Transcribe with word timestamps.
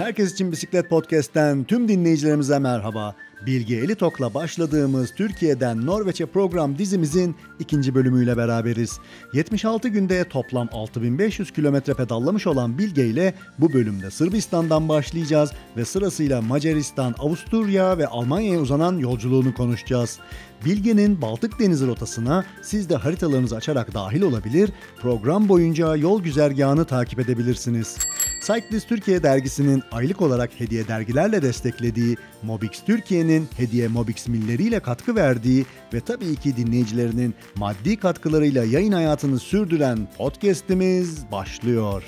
Herkes 0.00 0.32
için 0.32 0.52
Bisiklet 0.52 0.90
Podcast'ten 0.90 1.64
tüm 1.64 1.88
dinleyicilerimize 1.88 2.58
merhaba. 2.58 3.14
Bilge 3.46 3.76
Elitok'la 3.76 4.34
başladığımız 4.34 5.14
Türkiye'den 5.14 5.86
Norveç'e 5.86 6.26
program 6.26 6.78
dizimizin 6.78 7.36
ikinci 7.58 7.94
bölümüyle 7.94 8.36
beraberiz. 8.36 8.98
76 9.32 9.88
günde 9.88 10.24
toplam 10.24 10.68
6500 10.72 11.50
kilometre 11.50 11.94
pedallamış 11.94 12.46
olan 12.46 12.78
Bilge 12.78 13.06
ile 13.06 13.34
bu 13.58 13.72
bölümde 13.72 14.10
Sırbistan'dan 14.10 14.88
başlayacağız 14.88 15.52
ve 15.76 15.84
sırasıyla 15.84 16.42
Macaristan, 16.42 17.14
Avusturya 17.18 17.98
ve 17.98 18.06
Almanya'ya 18.06 18.60
uzanan 18.60 18.98
yolculuğunu 18.98 19.54
konuşacağız. 19.54 20.18
Bilge'nin 20.64 21.22
Baltık 21.22 21.58
Denizi 21.60 21.86
rotasına 21.86 22.44
siz 22.62 22.88
de 22.88 22.96
haritalarınızı 22.96 23.56
açarak 23.56 23.94
dahil 23.94 24.22
olabilir, 24.22 24.70
program 25.00 25.48
boyunca 25.48 25.96
yol 25.96 26.22
güzergahını 26.22 26.84
takip 26.84 27.20
edebilirsiniz. 27.20 27.96
Cyclist 28.40 28.88
Türkiye 28.88 29.22
dergisinin 29.22 29.82
aylık 29.92 30.22
olarak 30.22 30.60
hediye 30.60 30.88
dergilerle 30.88 31.42
desteklediği 31.42 32.16
Mobix 32.42 32.70
Türkiye'nin 32.86 33.48
hediye 33.56 33.88
Mobix 33.88 34.28
milleriyle 34.28 34.80
katkı 34.80 35.16
verdiği 35.16 35.66
ve 35.94 36.00
tabii 36.00 36.36
ki 36.36 36.56
dinleyicilerinin 36.56 37.34
maddi 37.56 37.96
katkılarıyla 37.96 38.64
yayın 38.64 38.92
hayatını 38.92 39.38
sürdüren 39.38 40.08
podcast'imiz 40.18 41.32
başlıyor. 41.32 42.02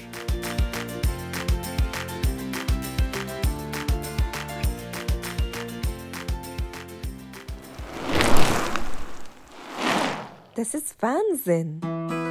Das 10.57 10.75
ist 10.75 11.01
Wahnsinn. 11.01 12.22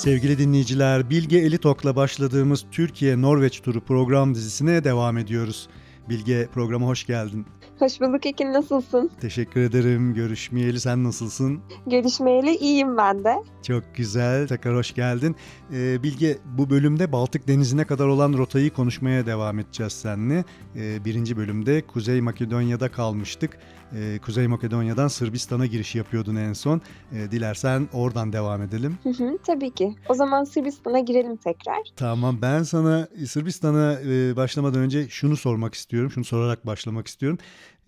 Sevgili 0.00 0.38
dinleyiciler, 0.38 1.10
Bilge 1.10 1.38
Elitok'la 1.38 1.96
başladığımız 1.96 2.64
Türkiye-Norveç 2.72 3.60
turu 3.60 3.80
program 3.80 4.34
dizisine 4.34 4.84
devam 4.84 5.18
ediyoruz. 5.18 5.68
Bilge 6.10 6.48
programa 6.54 6.86
hoş 6.86 7.06
geldin. 7.06 7.46
Hoş 7.78 8.00
bulduk 8.00 8.26
Ekin 8.26 8.52
nasılsın? 8.52 9.10
Teşekkür 9.20 9.60
ederim. 9.60 10.14
Görüşmeyeli 10.14 10.80
sen 10.80 11.04
nasılsın? 11.04 11.60
Görüşmeyeli 11.86 12.56
iyiyim 12.56 12.96
ben 12.96 13.24
de. 13.24 13.34
Çok 13.62 13.94
güzel. 13.94 14.48
Tekrar 14.48 14.76
hoş 14.76 14.94
geldin. 14.94 15.36
Ee, 15.72 16.02
Bilge 16.02 16.38
bu 16.58 16.70
bölümde 16.70 17.12
Baltık 17.12 17.48
Denizi'ne 17.48 17.84
kadar 17.84 18.06
olan 18.06 18.32
rotayı 18.32 18.70
konuşmaya 18.70 19.26
devam 19.26 19.58
edeceğiz 19.58 19.92
seninle. 19.92 20.44
Ee, 20.76 21.04
birinci 21.04 21.36
bölümde 21.36 21.82
Kuzey 21.86 22.20
Makedonya'da 22.20 22.88
kalmıştık. 22.88 23.58
Ee, 23.96 24.18
Kuzey 24.24 24.46
Makedonya'dan 24.46 25.08
Sırbistan'a 25.08 25.66
giriş 25.66 25.94
yapıyordun 25.94 26.36
en 26.36 26.52
son. 26.52 26.80
Ee, 27.12 27.30
dilersen 27.30 27.88
oradan 27.92 28.32
devam 28.32 28.62
edelim. 28.62 28.98
Hı 29.02 29.08
hı, 29.08 29.38
tabii 29.46 29.70
ki. 29.70 29.94
O 30.08 30.14
zaman 30.14 30.44
Sırbistan'a 30.44 30.98
girelim 30.98 31.36
tekrar. 31.36 31.78
Tamam 31.96 32.38
ben 32.42 32.62
sana 32.62 33.08
Sırbistan'a 33.26 33.92
e, 34.00 34.36
başlamadan 34.36 34.80
önce 34.80 35.08
şunu 35.08 35.36
sormak 35.36 35.74
istiyorum. 35.74 35.99
Şunu 36.08 36.24
sorarak 36.24 36.66
başlamak 36.66 37.06
istiyorum. 37.06 37.38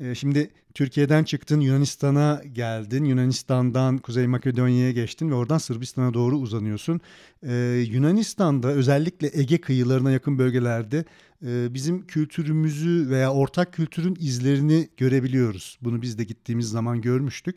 E, 0.01 0.15
şimdi 0.15 0.51
Türkiye'den 0.75 1.25
çıktın 1.25 1.61
Yunanistan'a 1.61 2.43
geldin. 2.53 3.05
Yunanistan'dan 3.05 3.99
Kuzey 3.99 4.27
Makedonya'ya 4.27 4.93
geçtin 4.93 5.31
ve 5.31 5.35
oradan 5.35 5.59
Sırbistan'a 5.59 6.15
doğru 6.15 6.37
uzanıyorsun. 6.37 7.01
E, 7.43 7.55
Yunanistan'da 7.89 8.69
özellikle 8.69 9.31
Ege 9.35 9.61
kıyılarına 9.61 10.11
yakın 10.11 10.39
bölgelerde 10.39 11.05
e, 11.47 11.75
bizim 11.75 12.07
kültürümüzü 12.07 13.07
veya 13.11 13.33
ortak 13.33 13.73
kültürün 13.73 14.17
izlerini 14.21 14.89
görebiliyoruz. 14.97 15.79
Bunu 15.83 16.03
biz 16.03 16.19
de 16.19 16.25
gittiğimiz 16.25 16.69
zaman 16.69 17.01
görmüştük. 17.01 17.57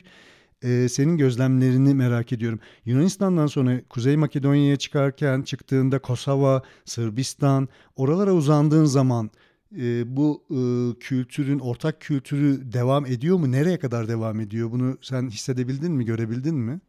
Ee, 0.63 0.89
senin 0.89 1.17
gözlemlerini 1.17 1.93
merak 1.93 2.33
ediyorum. 2.33 2.59
Yunanistan'dan 2.85 3.47
sonra 3.47 3.81
Kuzey 3.89 4.17
Makedonya'ya 4.17 4.75
çıkarken 4.75 5.41
çıktığında 5.41 5.99
Kosova, 5.99 6.61
Sırbistan 6.85 7.69
oralara 7.95 8.33
uzandığın 8.33 8.85
zaman 8.85 9.31
e, 9.81 10.15
bu 10.17 10.43
e, 10.49 10.59
kültürün 10.99 11.59
ortak 11.59 12.01
kültürü 12.01 12.73
devam 12.73 13.05
ediyor 13.05 13.37
mu? 13.37 13.51
Nereye 13.51 13.79
kadar 13.79 14.07
devam 14.07 14.39
ediyor? 14.39 14.71
Bunu 14.71 14.97
sen 15.01 15.27
hissedebildin 15.27 15.91
mi, 15.91 16.05
görebildin 16.05 16.55
mi? 16.55 16.79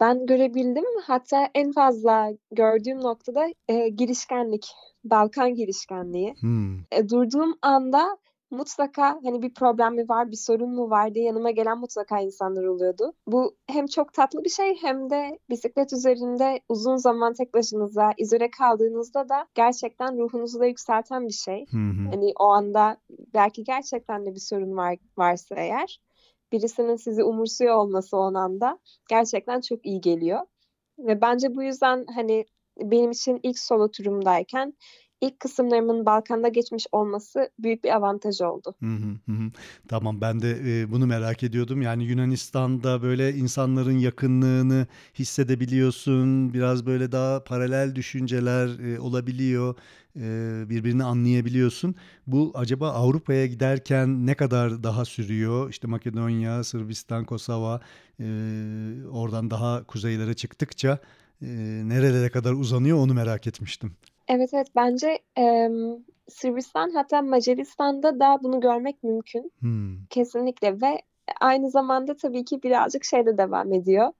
Ben 0.00 0.26
görebildim. 0.26 0.84
Hatta 1.04 1.48
en 1.54 1.72
fazla 1.72 2.32
gördüğüm 2.52 3.00
noktada 3.00 3.46
e, 3.68 3.88
girişkenlik, 3.88 4.66
Balkan 5.04 5.54
girişkenliği. 5.54 6.34
Hmm. 6.40 6.78
E, 6.78 7.08
durduğum 7.08 7.54
anda 7.62 8.18
mutlaka 8.56 9.20
hani 9.24 9.42
bir 9.42 9.54
problem 9.54 9.94
mi 9.94 10.08
var, 10.08 10.30
bir 10.30 10.36
sorun 10.36 10.74
mu 10.74 10.90
var 10.90 11.14
diye 11.14 11.24
yanıma 11.24 11.50
gelen 11.50 11.78
mutlaka 11.78 12.20
insanlar 12.20 12.64
oluyordu. 12.64 13.12
Bu 13.26 13.56
hem 13.66 13.86
çok 13.86 14.12
tatlı 14.12 14.44
bir 14.44 14.50
şey 14.50 14.76
hem 14.82 15.10
de 15.10 15.38
bisiklet 15.50 15.92
üzerinde 15.92 16.60
uzun 16.68 16.96
zaman 16.96 17.34
tek 17.34 17.54
başınıza 17.54 18.12
izole 18.18 18.50
kaldığınızda 18.50 19.28
da 19.28 19.46
gerçekten 19.54 20.18
ruhunuzu 20.18 20.60
da 20.60 20.66
yükselten 20.66 21.28
bir 21.28 21.32
şey. 21.32 21.66
Hı 21.70 21.76
hı. 21.76 22.10
Hani 22.10 22.32
o 22.38 22.44
anda 22.44 22.96
belki 23.34 23.64
gerçekten 23.64 24.26
de 24.26 24.34
bir 24.34 24.40
sorun 24.40 24.76
var 24.76 24.96
varsa 25.18 25.54
eğer 25.58 26.00
birisinin 26.52 26.96
sizi 26.96 27.24
umursuyor 27.24 27.74
olması 27.74 28.16
o 28.16 28.36
anda 28.36 28.78
gerçekten 29.08 29.60
çok 29.60 29.86
iyi 29.86 30.00
geliyor. 30.00 30.40
Ve 30.98 31.20
bence 31.20 31.54
bu 31.54 31.62
yüzden 31.62 32.06
hani 32.14 32.44
benim 32.80 33.10
için 33.10 33.40
ilk 33.42 33.58
solo 33.58 33.90
turumdayken 33.90 34.74
ilk 35.20 35.40
kısımlarımın 35.40 36.06
Balkan'da 36.06 36.48
geçmiş 36.48 36.86
olması 36.92 37.50
büyük 37.58 37.84
bir 37.84 37.96
avantaj 37.96 38.40
oldu. 38.40 38.74
Hı 38.80 38.86
hı 38.86 39.32
hı. 39.32 39.50
Tamam 39.88 40.20
ben 40.20 40.40
de 40.42 40.50
e, 40.64 40.92
bunu 40.92 41.06
merak 41.06 41.42
ediyordum. 41.42 41.82
Yani 41.82 42.04
Yunanistan'da 42.04 43.02
böyle 43.02 43.34
insanların 43.34 43.98
yakınlığını 43.98 44.86
hissedebiliyorsun. 45.14 46.54
Biraz 46.54 46.86
böyle 46.86 47.12
daha 47.12 47.44
paralel 47.44 47.94
düşünceler 47.94 48.94
e, 48.94 49.00
olabiliyor. 49.00 49.74
E, 50.16 50.20
birbirini 50.68 51.04
anlayabiliyorsun. 51.04 51.94
Bu 52.26 52.52
acaba 52.54 52.90
Avrupa'ya 52.90 53.46
giderken 53.46 54.26
ne 54.26 54.34
kadar 54.34 54.82
daha 54.82 55.04
sürüyor? 55.04 55.70
İşte 55.70 55.86
Makedonya, 55.86 56.64
Sırbistan, 56.64 57.24
Kosova 57.24 57.80
e, 58.20 58.24
oradan 59.10 59.50
daha 59.50 59.84
kuzeylere 59.84 60.34
çıktıkça 60.34 60.98
e, 61.42 61.46
nerelere 61.84 62.30
kadar 62.30 62.52
uzanıyor 62.52 62.98
onu 62.98 63.14
merak 63.14 63.46
etmiştim. 63.46 63.96
Evet 64.28 64.50
evet 64.54 64.66
bence 64.76 65.18
e, 65.38 65.68
Sırbistan 66.28 66.90
hatta 66.90 67.22
Macaristan'da 67.22 68.20
da 68.20 68.38
bunu 68.42 68.60
görmek 68.60 69.02
mümkün. 69.02 69.52
Hmm. 69.58 70.06
Kesinlikle 70.10 70.80
ve 70.80 71.02
aynı 71.40 71.70
zamanda 71.70 72.16
tabii 72.16 72.44
ki 72.44 72.62
birazcık 72.62 73.04
şeyde 73.04 73.38
devam 73.38 73.72
ediyor. 73.72 74.12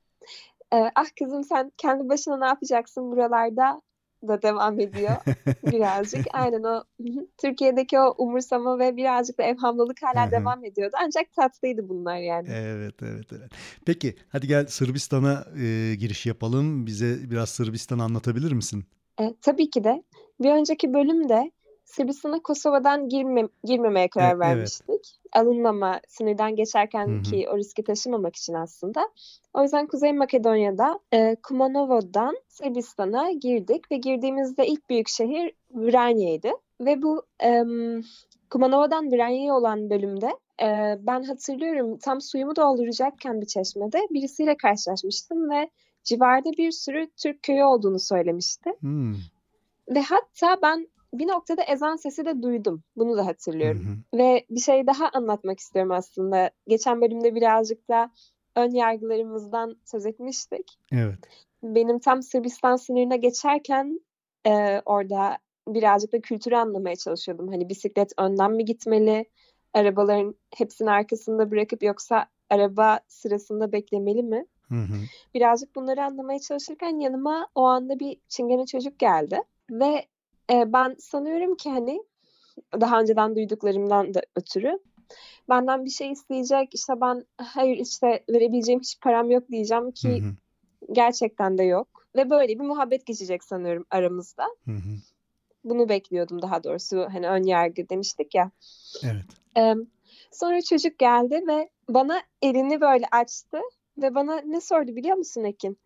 E, 0.74 0.76
ah 0.94 1.06
kızım 1.18 1.44
sen 1.44 1.72
kendi 1.76 2.08
başına 2.08 2.38
ne 2.38 2.46
yapacaksın 2.46 3.10
buralarda 3.10 3.82
da 4.28 4.42
devam 4.42 4.80
ediyor 4.80 5.16
birazcık. 5.66 6.26
Aynen 6.32 6.62
o 6.62 6.84
Türkiye'deki 7.38 7.98
o 7.98 8.14
umursama 8.18 8.78
ve 8.78 8.96
birazcık 8.96 9.38
da 9.38 9.42
evhamlılık 9.42 10.02
hala 10.02 10.30
devam 10.30 10.64
ediyordu. 10.64 10.96
Ancak 11.04 11.32
tatlıydı 11.32 11.88
bunlar 11.88 12.16
yani. 12.16 12.48
Evet 12.50 12.94
evet 13.02 13.26
evet. 13.32 13.50
Peki 13.86 14.16
hadi 14.28 14.46
gel 14.46 14.66
Sırbistan'a 14.66 15.44
e, 15.60 15.94
giriş 15.94 16.26
yapalım. 16.26 16.86
Bize 16.86 17.30
biraz 17.30 17.48
Sırbistan 17.48 17.98
anlatabilir 17.98 18.52
misin? 18.52 18.84
E, 19.20 19.34
tabii 19.42 19.70
ki 19.70 19.84
de. 19.84 20.02
Bir 20.40 20.50
önceki 20.50 20.94
bölümde 20.94 21.50
Sırbistan'a 21.86 22.38
Kosova'dan 22.38 23.08
girme, 23.08 23.48
girmemeye 23.64 24.08
karar 24.08 24.30
evet, 24.30 24.40
vermiştik. 24.40 24.88
Evet. 24.88 25.16
Alınmama, 25.32 26.00
sınırdan 26.08 26.56
geçerken 26.56 27.22
ki 27.22 27.48
o 27.52 27.58
riski 27.58 27.84
taşımamak 27.84 28.36
için 28.36 28.54
aslında. 28.54 29.08
O 29.54 29.62
yüzden 29.62 29.86
Kuzey 29.86 30.12
Makedonya'da 30.12 31.00
e, 31.12 31.36
Kumanovo'dan 31.42 32.36
Sırbistan'a 32.48 33.30
girdik 33.30 33.92
ve 33.92 33.96
girdiğimizde 33.96 34.66
ilk 34.66 34.90
büyük 34.90 35.08
şehir 35.08 35.52
Vranya'ydı. 35.70 36.48
Ve 36.80 37.02
bu 37.02 37.22
e, 37.44 37.62
Kumanova'dan 38.50 39.12
Vranya'ya 39.12 39.54
olan 39.54 39.90
bölümde 39.90 40.28
e, 40.62 40.98
ben 41.00 41.22
hatırlıyorum 41.22 41.98
tam 41.98 42.20
suyumu 42.20 42.56
dolduracakken 42.56 43.40
bir 43.40 43.46
çeşmede 43.46 43.98
birisiyle 44.10 44.56
karşılaşmıştım 44.56 45.50
ve 45.50 45.70
civarda 46.06 46.50
bir 46.58 46.70
sürü 46.70 47.10
Türk 47.22 47.42
köyü 47.42 47.64
olduğunu 47.64 47.98
söylemişti. 47.98 48.70
Hmm. 48.80 49.14
Ve 49.88 50.00
hatta 50.00 50.62
ben 50.62 50.88
bir 51.14 51.28
noktada 51.28 51.62
ezan 51.62 51.96
sesi 51.96 52.24
de 52.24 52.42
duydum. 52.42 52.82
Bunu 52.96 53.16
da 53.16 53.26
hatırlıyorum. 53.26 53.84
Hı 53.84 53.90
hı. 53.90 54.18
Ve 54.18 54.46
bir 54.50 54.60
şey 54.60 54.86
daha 54.86 55.08
anlatmak 55.08 55.58
istiyorum 55.60 55.92
aslında. 55.92 56.50
Geçen 56.68 57.00
bölümde 57.00 57.34
birazcık 57.34 57.88
da 57.88 58.10
ön 58.56 58.70
yargılarımızdan 58.70 59.76
söz 59.84 60.06
etmiştik. 60.06 60.78
Evet. 60.92 61.18
Benim 61.62 61.98
tam 61.98 62.22
Sırbistan 62.22 62.76
sınırına 62.76 63.16
geçerken 63.16 64.00
e, 64.46 64.82
orada 64.84 65.38
birazcık 65.68 66.12
da 66.12 66.20
kültürü 66.20 66.56
anlamaya 66.56 66.96
çalışıyordum. 66.96 67.48
Hani 67.48 67.68
bisiklet 67.68 68.12
önden 68.18 68.52
mi 68.52 68.64
gitmeli? 68.64 69.24
Arabaların 69.74 70.34
hepsini 70.56 70.90
arkasında 70.90 71.50
bırakıp 71.50 71.82
yoksa 71.82 72.26
araba 72.50 73.00
sırasında 73.08 73.72
beklemeli 73.72 74.22
mi? 74.22 74.46
Hı 74.68 74.74
hı. 74.74 74.96
Birazcık 75.34 75.76
bunları 75.76 76.04
anlamaya 76.04 76.38
çalışırken 76.38 77.00
yanıma 77.00 77.48
o 77.54 77.64
anda 77.64 77.98
bir 77.98 78.16
çingene 78.28 78.66
çocuk 78.66 78.98
geldi. 78.98 79.40
Ve 79.70 80.06
e, 80.50 80.72
ben 80.72 80.96
sanıyorum 80.98 81.56
ki 81.56 81.70
hani 81.70 82.02
daha 82.80 83.00
önceden 83.00 83.36
duyduklarımdan 83.36 84.14
da 84.14 84.22
ötürü 84.36 84.78
benden 85.48 85.84
bir 85.84 85.90
şey 85.90 86.10
isteyecek. 86.10 86.74
İşte 86.74 87.00
ben 87.00 87.24
hayır 87.38 87.76
işte 87.76 88.24
verebileceğim 88.28 88.80
hiç 88.80 89.00
param 89.00 89.30
yok 89.30 89.48
diyeceğim 89.48 89.90
ki 89.90 90.22
Hı 90.22 90.28
hı. 90.28 90.36
gerçekten 90.92 91.58
de 91.58 91.62
yok. 91.62 92.06
Ve 92.16 92.30
böyle 92.30 92.58
bir 92.58 92.64
muhabbet 92.64 93.06
geçecek 93.06 93.44
sanıyorum 93.44 93.86
aramızda. 93.90 94.44
Hı 94.64 94.72
hı. 94.72 94.96
Bunu 95.64 95.88
bekliyordum 95.88 96.42
daha 96.42 96.64
doğrusu. 96.64 97.06
Hani 97.12 97.28
ön 97.28 97.42
yargı 97.42 97.88
demiştik 97.88 98.34
ya. 98.34 98.50
Evet. 99.04 99.24
Ee, 99.56 99.74
sonra 100.32 100.62
çocuk 100.62 100.98
geldi 100.98 101.44
ve 101.48 101.70
bana 101.88 102.22
elini 102.42 102.80
böyle 102.80 103.06
açtı 103.12 103.60
ve 103.98 104.14
bana 104.14 104.40
ne 104.40 104.60
sordu 104.60 104.96
biliyor 104.96 105.16
musun 105.16 105.44
Ekin? 105.44 105.78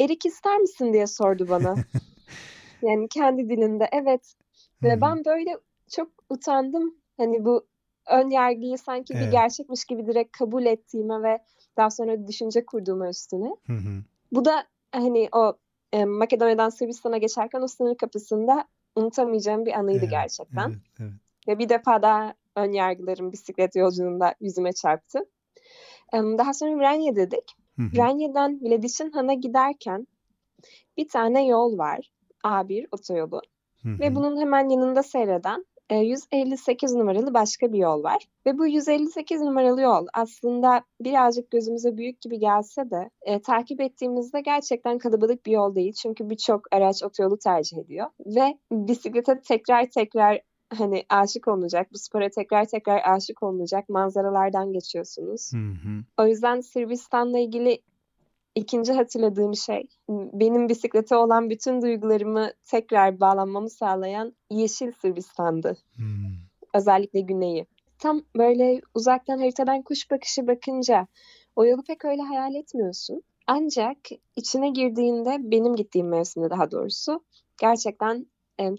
Erik 0.00 0.26
ister 0.26 0.58
misin 0.58 0.92
diye 0.92 1.06
sordu 1.06 1.48
bana. 1.48 1.74
yani 2.82 3.08
kendi 3.08 3.48
dilinde 3.48 3.88
evet. 3.92 4.34
Ve 4.82 5.00
ben 5.00 5.24
böyle 5.24 5.58
çok 5.90 6.08
utandım. 6.30 6.94
Hani 7.16 7.44
bu 7.44 7.66
ön 8.10 8.30
yargıyı 8.30 8.78
sanki 8.78 9.14
bir 9.14 9.20
Evet. 9.20 9.32
gerçekmiş 9.32 9.84
gibi 9.84 10.06
direkt 10.06 10.38
kabul 10.38 10.66
ettiğime 10.66 11.22
ve 11.22 11.38
daha 11.76 11.90
sonra 11.90 12.26
düşünce 12.26 12.66
kurduğuma 12.66 13.08
üstüne. 13.08 13.56
Hı 13.66 13.72
hı. 13.72 14.02
Bu 14.32 14.44
da 14.44 14.64
hani 14.92 15.28
o 15.32 15.56
e, 15.92 16.04
Makedonya'dan 16.04 16.68
Sırbistan'a 16.68 17.18
geçerken 17.18 17.60
o 17.60 17.68
sınır 17.68 17.96
kapısında 17.96 18.64
unutamayacağım 18.96 19.66
bir 19.66 19.72
anıydı 19.72 19.98
Evet, 19.98 20.10
gerçekten. 20.10 20.68
Evet, 20.68 20.78
evet. 21.00 21.12
Ve 21.48 21.58
bir 21.58 21.68
defa 21.68 22.02
daha 22.02 22.34
ön 22.56 22.72
yargılarım 22.72 23.32
bisiklet 23.32 23.76
yolculuğunda 23.76 24.34
yüzüme 24.40 24.72
çarptı. 24.72 25.18
Daha 26.12 26.54
sonra 26.54 26.78
Vranje 26.78 27.16
dedik. 27.16 27.56
Vranje'den 27.78 28.60
Vladiçinhan'a 28.62 29.34
giderken 29.34 30.06
bir 30.96 31.08
tane 31.08 31.46
yol 31.46 31.78
var. 31.78 32.12
A1 32.44 32.86
otoyolu. 32.92 33.40
Hı 33.82 33.88
hı. 33.88 33.98
Ve 33.98 34.14
bunun 34.14 34.40
hemen 34.40 34.68
yanında 34.68 35.02
seyreden 35.02 35.64
e, 35.90 35.96
158 35.96 36.94
numaralı 36.94 37.34
başka 37.34 37.72
bir 37.72 37.78
yol 37.78 38.02
var. 38.02 38.26
Ve 38.46 38.58
bu 38.58 38.66
158 38.66 39.40
numaralı 39.40 39.80
yol 39.80 40.06
aslında 40.14 40.82
birazcık 41.00 41.50
gözümüze 41.50 41.96
büyük 41.96 42.20
gibi 42.20 42.38
gelse 42.38 42.90
de 42.90 43.10
e, 43.22 43.42
takip 43.42 43.80
ettiğimizde 43.80 44.40
gerçekten 44.40 44.98
kalabalık 44.98 45.46
bir 45.46 45.52
yol 45.52 45.74
değil. 45.74 45.92
Çünkü 45.92 46.30
birçok 46.30 46.60
araç 46.72 47.02
otoyolu 47.02 47.38
tercih 47.38 47.78
ediyor. 47.78 48.06
Ve 48.26 48.58
bisiklete 48.72 49.40
tekrar 49.40 49.86
tekrar 49.86 50.40
hani 50.78 51.04
aşık 51.08 51.48
olunacak, 51.48 51.88
bu 51.92 51.98
spora 51.98 52.28
tekrar 52.28 52.64
tekrar 52.64 53.14
aşık 53.14 53.42
olunacak 53.42 53.88
manzaralardan 53.88 54.72
geçiyorsunuz. 54.72 55.52
Hı 55.52 55.56
hı. 55.56 56.04
O 56.18 56.26
yüzden 56.26 56.60
Sırbistan'la 56.60 57.38
ilgili 57.38 57.82
ikinci 58.54 58.92
hatırladığım 58.92 59.56
şey 59.56 59.82
benim 60.08 60.68
bisiklete 60.68 61.16
olan 61.16 61.50
bütün 61.50 61.82
duygularımı 61.82 62.50
tekrar 62.64 63.20
bağlanmamı 63.20 63.70
sağlayan 63.70 64.34
yeşil 64.50 64.92
Sırbistan'dı. 64.92 65.76
Hı. 65.96 66.02
Özellikle 66.74 67.20
güneyi. 67.20 67.66
Tam 67.98 68.22
böyle 68.36 68.80
uzaktan 68.94 69.38
haritadan 69.38 69.82
kuş 69.82 70.10
bakışı 70.10 70.46
bakınca 70.46 71.06
o 71.56 71.64
yolu 71.66 71.82
pek 71.82 72.04
öyle 72.04 72.22
hayal 72.22 72.54
etmiyorsun. 72.54 73.22
Ancak 73.46 73.98
içine 74.36 74.70
girdiğinde 74.70 75.36
benim 75.40 75.76
gittiğim 75.76 76.08
mevsimde 76.08 76.50
daha 76.50 76.70
doğrusu 76.70 77.24
gerçekten 77.60 78.26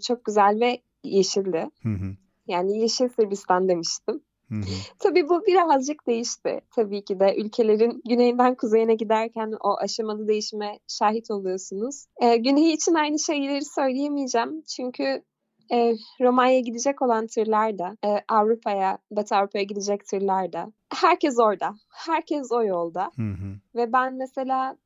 çok 0.01 0.25
güzel 0.25 0.59
ve 0.59 0.81
yeşildi. 1.03 1.69
Hı 1.83 1.89
hı. 1.89 2.15
Yani 2.47 2.77
yeşil 2.77 3.09
Sırbistan 3.09 3.69
demiştim. 3.69 4.21
Hı 4.49 4.55
hı. 4.55 4.75
Tabii 4.99 5.29
bu 5.29 5.45
birazcık 5.45 6.07
değişti. 6.07 6.61
Tabii 6.75 7.05
ki 7.05 7.19
de 7.19 7.35
ülkelerin 7.37 8.01
güneyinden 8.09 8.55
kuzeyine 8.55 8.95
giderken 8.95 9.53
o 9.63 9.77
aşamalı 9.77 10.27
değişime 10.27 10.79
şahit 10.87 11.31
oluyorsunuz. 11.31 12.05
Ee, 12.21 12.37
güney 12.37 12.73
için 12.73 12.93
aynı 12.93 13.19
şeyleri 13.19 13.65
söyleyemeyeceğim. 13.65 14.61
Çünkü 14.61 15.23
e, 15.71 15.93
Romanya'ya 16.21 16.59
gidecek 16.59 17.01
olan 17.01 17.27
tırlar 17.27 17.79
da, 17.79 17.97
e, 18.05 18.09
Avrupa'ya, 18.27 18.97
Batı 19.11 19.35
Avrupa'ya 19.35 19.63
gidecek 19.63 20.05
tırlar 20.05 20.53
da. 20.53 20.71
Herkes 20.89 21.39
orada. 21.39 21.75
Herkes 21.89 22.51
o 22.51 22.63
yolda. 22.63 23.11
Hı 23.15 23.21
hı. 23.21 23.55
Ve 23.75 23.93
ben 23.93 24.13
mesela 24.13 24.77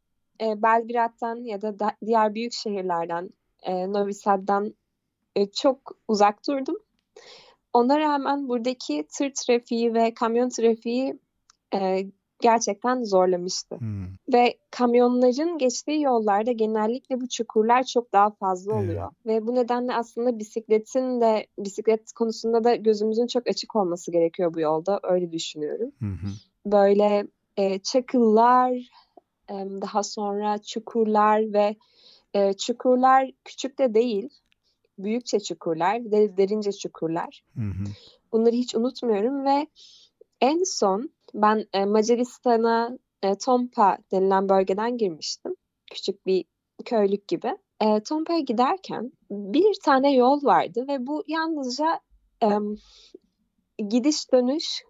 e, 0.41 0.61
Belgrad'dan 0.61 1.43
ya 1.43 1.61
da, 1.61 1.79
da 1.79 1.91
diğer 2.05 2.35
büyük 2.35 2.53
şehirlerden, 2.53 3.29
e, 3.63 3.93
Novi 3.93 4.13
Sad'dan 4.13 4.73
e, 5.37 5.51
çok 5.51 5.79
uzak 6.07 6.47
durdum. 6.47 6.75
Ona 7.73 7.99
rağmen 7.99 8.49
buradaki 8.49 9.07
tır 9.17 9.31
trafiği 9.35 9.93
ve 9.93 10.13
kamyon 10.13 10.49
trafiği 10.49 11.19
e, 11.73 12.05
gerçekten 12.41 13.03
zorlamıştı. 13.03 13.75
Hı. 13.75 14.33
Ve 14.33 14.57
kamyonların 14.71 15.57
geçtiği 15.57 16.01
yollarda 16.01 16.51
genellikle 16.51 17.21
bu 17.21 17.27
çukurlar 17.29 17.83
çok 17.83 18.13
daha 18.13 18.29
fazla 18.29 18.73
Evet. 18.73 18.83
oluyor. 18.83 19.11
Ve 19.25 19.47
bu 19.47 19.55
nedenle 19.55 19.93
aslında 19.93 20.39
bisikletin 20.39 21.21
de 21.21 21.47
bisiklet 21.59 22.13
konusunda 22.13 22.63
da 22.63 22.75
gözümüzün 22.75 23.27
çok 23.27 23.47
açık 23.47 23.75
olması 23.75 24.11
gerekiyor 24.11 24.53
bu 24.53 24.59
yolda. 24.59 24.99
Öyle 25.03 25.31
düşünüyorum. 25.31 25.91
Hı 25.99 26.05
hı. 26.05 26.27
Böyle 26.65 27.27
e, 27.57 27.79
çakıllar, 27.79 28.71
e, 29.49 29.55
daha 29.81 30.03
sonra 30.03 30.57
çukurlar 30.57 31.53
ve 31.53 31.75
e, 32.33 32.53
çukurlar 32.53 33.31
küçük 33.45 33.79
de 33.79 33.93
değil. 33.93 34.29
Büyükçe 34.97 35.39
çukurlar, 35.39 36.11
de- 36.11 36.37
derince 36.37 36.71
çukurlar. 36.71 37.43
Hı 37.55 37.61
hı. 37.61 37.83
Bunları 38.31 38.55
hiç 38.55 38.75
unutmuyorum 38.75 39.45
ve 39.45 39.67
en 40.41 40.63
son 40.63 41.09
ben 41.33 41.65
e, 41.73 41.85
Macaristan'a 41.85 42.97
e, 43.23 43.35
Tompa 43.35 43.97
denilen 44.11 44.49
bölgeden 44.49 44.97
girmiştim. 44.97 45.55
Küçük 45.91 46.25
bir 46.25 46.45
köylük 46.85 47.27
gibi. 47.27 47.57
E, 47.81 48.03
Tompa'ya 48.03 48.39
giderken 48.39 49.11
bir 49.31 49.75
tane 49.83 50.15
yol 50.15 50.43
vardı 50.43 50.85
ve 50.87 51.07
bu 51.07 51.23
yalnızca 51.27 51.99
e, 52.43 52.47
gidiş 53.89 54.31
dönüş 54.31 54.83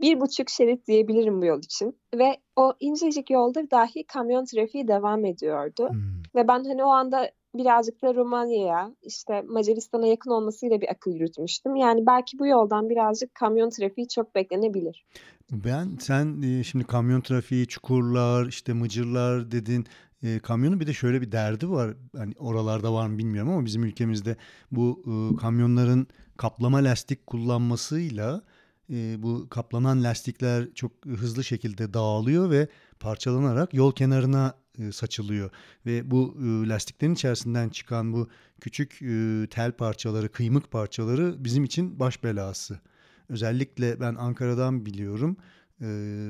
bir 0.00 0.20
buçuk 0.20 0.50
şerit 0.50 0.86
diyebilirim 0.86 1.42
bu 1.42 1.46
yol 1.46 1.58
için. 1.58 2.00
Ve 2.14 2.36
o 2.56 2.74
incecik 2.80 3.30
yolda 3.30 3.70
dahi 3.70 4.04
kamyon 4.06 4.44
trafiği 4.44 4.88
devam 4.88 5.24
ediyordu. 5.24 5.88
Hı. 5.88 5.98
Ve 6.34 6.48
ben 6.48 6.64
hani 6.64 6.84
o 6.84 6.88
anda 6.88 7.30
birazcık 7.54 8.02
da 8.02 8.14
Romanya'ya 8.14 8.94
işte 9.02 9.42
Macaristan'a 9.42 10.06
yakın 10.06 10.30
olmasıyla 10.30 10.80
bir 10.80 10.90
akıl 10.90 11.10
yürütmüştüm. 11.10 11.76
Yani 11.76 12.06
belki 12.06 12.38
bu 12.38 12.46
yoldan 12.46 12.90
birazcık 12.90 13.34
kamyon 13.34 13.70
trafiği 13.70 14.08
çok 14.08 14.34
beklenebilir. 14.34 15.06
Ben 15.52 15.96
sen 16.00 16.42
e, 16.42 16.64
şimdi 16.64 16.84
kamyon 16.84 17.20
trafiği, 17.20 17.66
çukurlar, 17.66 18.46
işte 18.46 18.72
mıcırlar 18.72 19.50
dedin. 19.50 19.86
E, 20.22 20.38
kamyonun 20.38 20.80
bir 20.80 20.86
de 20.86 20.92
şöyle 20.92 21.20
bir 21.20 21.32
derdi 21.32 21.70
var. 21.70 21.94
Hani 22.16 22.34
oralarda 22.38 22.92
var 22.92 23.06
mı 23.06 23.18
bilmiyorum 23.18 23.52
ama 23.52 23.64
bizim 23.64 23.84
ülkemizde 23.84 24.36
bu 24.72 25.02
e, 25.06 25.36
kamyonların 25.36 26.06
kaplama 26.36 26.78
lastik 26.78 27.26
kullanmasıyla 27.26 28.42
e, 28.90 29.22
bu 29.22 29.46
kaplanan 29.50 30.04
lastikler 30.04 30.74
çok 30.74 30.92
hızlı 31.06 31.44
şekilde 31.44 31.94
dağılıyor 31.94 32.50
ve 32.50 32.68
parçalanarak 33.00 33.74
yol 33.74 33.92
kenarına 33.92 34.54
saçılıyor 34.92 35.50
ve 35.86 36.10
bu 36.10 36.36
e, 36.40 36.68
lastiklerin 36.68 37.14
içerisinden 37.14 37.68
çıkan 37.68 38.12
bu 38.12 38.28
küçük 38.60 39.02
e, 39.02 39.46
tel 39.50 39.72
parçaları, 39.72 40.32
kıymık 40.32 40.70
parçaları 40.70 41.44
bizim 41.44 41.64
için 41.64 42.00
baş 42.00 42.24
belası. 42.24 42.80
Özellikle 43.28 44.00
ben 44.00 44.14
Ankara'dan 44.14 44.86
biliyorum. 44.86 45.36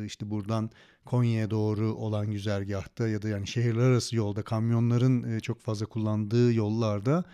İşte 0.06 0.30
buradan 0.30 0.70
Konya'ya 1.04 1.50
doğru 1.50 1.94
olan 1.94 2.30
güzergahta 2.30 3.08
ya 3.08 3.22
da 3.22 3.28
yani 3.28 3.46
şehirler 3.46 3.82
arası 3.82 4.16
yolda 4.16 4.42
kamyonların 4.42 5.36
e, 5.36 5.40
çok 5.40 5.60
fazla 5.60 5.86
kullandığı 5.86 6.52
yollarda 6.52 7.24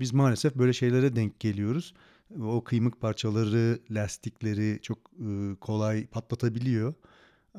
biz 0.00 0.12
maalesef 0.12 0.54
böyle 0.54 0.72
şeylere 0.72 1.16
denk 1.16 1.40
geliyoruz. 1.40 1.94
O 2.42 2.64
kıymık 2.64 3.00
parçaları, 3.00 3.78
lastikleri 3.90 4.78
çok 4.82 4.98
e, 4.98 5.54
kolay 5.60 6.06
patlatabiliyor. 6.06 6.94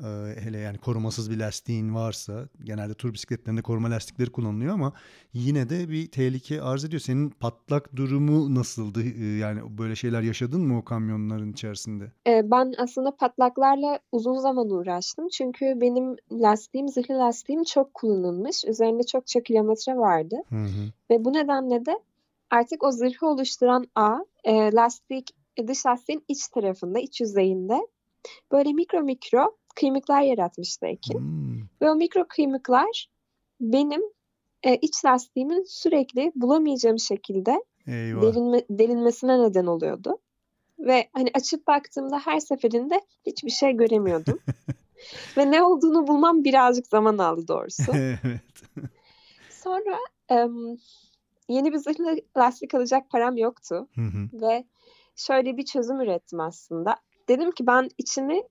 Ee, 0.04 0.40
hele 0.40 0.58
yani 0.58 0.78
korumasız 0.78 1.30
bir 1.30 1.36
lastiğin 1.36 1.94
varsa 1.94 2.48
genelde 2.64 2.94
tur 2.94 3.14
bisikletlerinde 3.14 3.62
koruma 3.62 3.90
lastikleri 3.90 4.30
kullanılıyor 4.30 4.74
ama 4.74 4.92
yine 5.32 5.68
de 5.68 5.88
bir 5.88 6.10
tehlike 6.10 6.62
arz 6.62 6.84
ediyor. 6.84 7.00
Senin 7.00 7.30
patlak 7.30 7.96
durumu 7.96 8.54
nasıldı? 8.54 9.02
Ee, 9.02 9.36
yani 9.38 9.78
böyle 9.78 9.96
şeyler 9.96 10.22
yaşadın 10.22 10.60
mı 10.60 10.78
o 10.78 10.84
kamyonların 10.84 11.52
içerisinde? 11.52 12.12
Ee, 12.26 12.50
ben 12.50 12.74
aslında 12.78 13.16
patlaklarla 13.16 13.98
uzun 14.12 14.38
zaman 14.38 14.70
uğraştım. 14.70 15.28
Çünkü 15.28 15.80
benim 15.80 16.16
lastiğim, 16.32 16.88
zırhlı 16.88 17.18
lastiğim 17.18 17.64
çok 17.64 17.94
kullanılmış. 17.94 18.64
Üzerinde 18.64 19.02
çokça 19.02 19.42
kilometre 19.42 19.96
vardı. 19.96 20.36
Hı 20.48 20.64
hı. 20.64 20.92
Ve 21.10 21.24
bu 21.24 21.32
nedenle 21.32 21.86
de 21.86 21.98
artık 22.50 22.84
o 22.84 22.92
zırhı 22.92 23.26
oluşturan 23.26 23.86
ağ 23.94 24.18
e, 24.44 24.72
lastik, 24.72 25.30
dış 25.66 25.86
lastiğin 25.86 26.24
iç 26.28 26.48
tarafında, 26.48 26.98
iç 26.98 27.20
yüzeyinde 27.20 27.86
böyle 28.52 28.72
mikro 28.72 29.02
mikro 29.02 29.56
kıymıklar 29.76 30.20
yaratmıştı 30.20 30.86
Ekin. 30.86 31.18
Hmm. 31.18 31.60
Ve 31.82 31.90
o 31.90 31.94
mikro 31.94 32.24
kıymıklar 32.28 33.08
benim 33.60 34.02
e, 34.62 34.76
iç 34.76 35.04
lastiğimin 35.04 35.64
sürekli 35.68 36.32
bulamayacağım 36.34 36.98
şekilde 36.98 37.64
Eyvah. 37.86 38.22
delinme, 38.22 38.62
delinmesine 38.70 39.42
neden 39.42 39.66
oluyordu. 39.66 40.18
Ve 40.78 41.08
hani 41.12 41.30
açıp 41.34 41.66
baktığımda 41.66 42.18
her 42.18 42.40
seferinde 42.40 43.00
hiçbir 43.26 43.50
şey 43.50 43.72
göremiyordum. 43.72 44.38
Ve 45.36 45.50
ne 45.50 45.62
olduğunu 45.62 46.06
bulmam 46.06 46.44
birazcık 46.44 46.86
zaman 46.86 47.18
aldı 47.18 47.48
doğrusu. 47.48 47.92
evet. 47.94 48.40
Sonra 49.50 49.98
em, 50.28 50.76
yeni 51.48 51.72
bir 51.72 51.78
zırhlı 51.78 52.16
lastik 52.36 52.74
alacak 52.74 53.10
param 53.10 53.36
yoktu. 53.36 53.88
Hı 53.94 54.00
hı. 54.00 54.40
Ve 54.40 54.64
şöyle 55.16 55.56
bir 55.56 55.64
çözüm 55.64 56.00
ürettim 56.00 56.40
aslında. 56.40 56.96
dedim 57.28 57.50
ki 57.50 57.66
ben 57.66 57.88
içini 57.98 58.42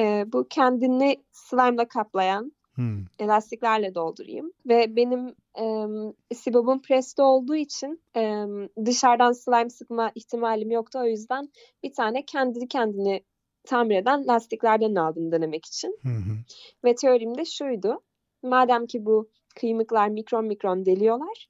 e, 0.00 0.24
bu 0.32 0.48
kendini 0.48 1.16
slime'la 1.32 1.88
kaplayan 1.88 2.52
Hmm. 2.74 3.04
elastiklerle 3.18 3.94
doldurayım. 3.94 4.52
Ve 4.68 4.96
benim 4.96 5.34
e, 5.60 6.34
Sibob'un 6.34 6.78
preste 6.78 7.22
olduğu 7.22 7.56
için 7.56 8.02
e, 8.16 8.44
dışarıdan 8.84 9.32
slime 9.32 9.70
sıkma 9.70 10.12
ihtimalim 10.14 10.70
yoktu. 10.70 10.98
O 11.02 11.06
yüzden 11.06 11.48
bir 11.82 11.92
tane 11.92 12.24
kendi 12.24 12.68
kendini 12.68 13.24
tamir 13.66 13.96
eden 13.96 14.26
lastiklerden 14.26 14.94
aldım 14.94 15.32
denemek 15.32 15.66
için. 15.66 15.98
Hı 16.02 16.08
hı. 16.08 16.36
Ve 16.84 16.94
teorim 16.94 17.38
de 17.38 17.44
şuydu. 17.44 18.00
Madem 18.42 18.86
ki 18.86 19.06
bu 19.06 19.28
kıymıklar 19.60 20.08
mikron 20.08 20.44
mikron 20.44 20.86
deliyorlar. 20.86 21.48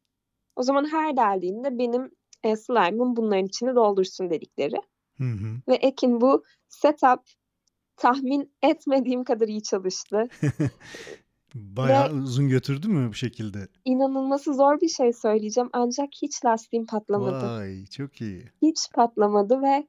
O 0.56 0.62
zaman 0.62 0.92
her 0.92 1.16
deldiğinde 1.16 1.78
benim 1.78 2.10
e, 2.42 2.56
slime'ım 2.56 3.16
bunların 3.16 3.46
içini 3.46 3.74
doldursun 3.74 4.30
dedikleri. 4.30 4.76
Hı 5.18 5.24
hı. 5.24 5.60
Ve 5.68 5.74
Ekin 5.74 6.20
bu 6.20 6.42
setup 6.68 7.20
tahmin 8.00 8.52
etmediğim 8.62 9.24
kadar 9.24 9.48
iyi 9.48 9.62
çalıştı. 9.62 10.28
Bayağı 11.54 12.08
Ve- 12.08 12.12
uzun 12.12 12.48
götürdü 12.48 12.88
mü 12.88 13.08
bu 13.08 13.14
şekilde? 13.14 13.68
İnanılması 13.84 14.54
zor 14.54 14.80
bir 14.80 14.88
şey 14.88 15.12
söyleyeceğim 15.12 15.70
ancak 15.72 16.08
hiç 16.22 16.44
lastiğim 16.44 16.86
patlamadı. 16.86 17.46
Vay 17.46 17.86
çok 17.86 18.20
iyi. 18.20 18.44
Hiç 18.62 18.78
patlamadı 18.94 19.62
ve 19.62 19.86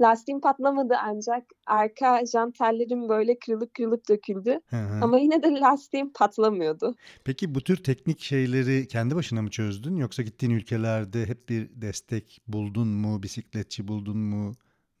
lastiğim 0.00 0.40
patlamadı 0.40 0.94
ancak 1.04 1.44
arka 1.66 2.26
jant 2.26 2.58
tellerim 2.58 3.08
böyle 3.08 3.38
kırılıp 3.38 3.74
kırılıp 3.74 4.08
döküldü. 4.08 4.60
Hı 4.66 4.76
hı. 4.76 5.04
Ama 5.04 5.18
yine 5.18 5.42
de 5.42 5.50
lastiğim 5.50 6.12
patlamıyordu. 6.12 6.94
Peki 7.24 7.54
bu 7.54 7.60
tür 7.60 7.76
teknik 7.76 8.20
şeyleri 8.20 8.88
kendi 8.88 9.16
başına 9.16 9.42
mı 9.42 9.50
çözdün 9.50 9.96
yoksa 9.96 10.22
gittiğin 10.22 10.52
ülkelerde 10.52 11.26
hep 11.26 11.48
bir 11.48 11.70
destek 11.74 12.40
buldun 12.48 12.88
mu, 12.88 13.22
bisikletçi 13.22 13.88
buldun 13.88 14.18
mu? 14.18 14.52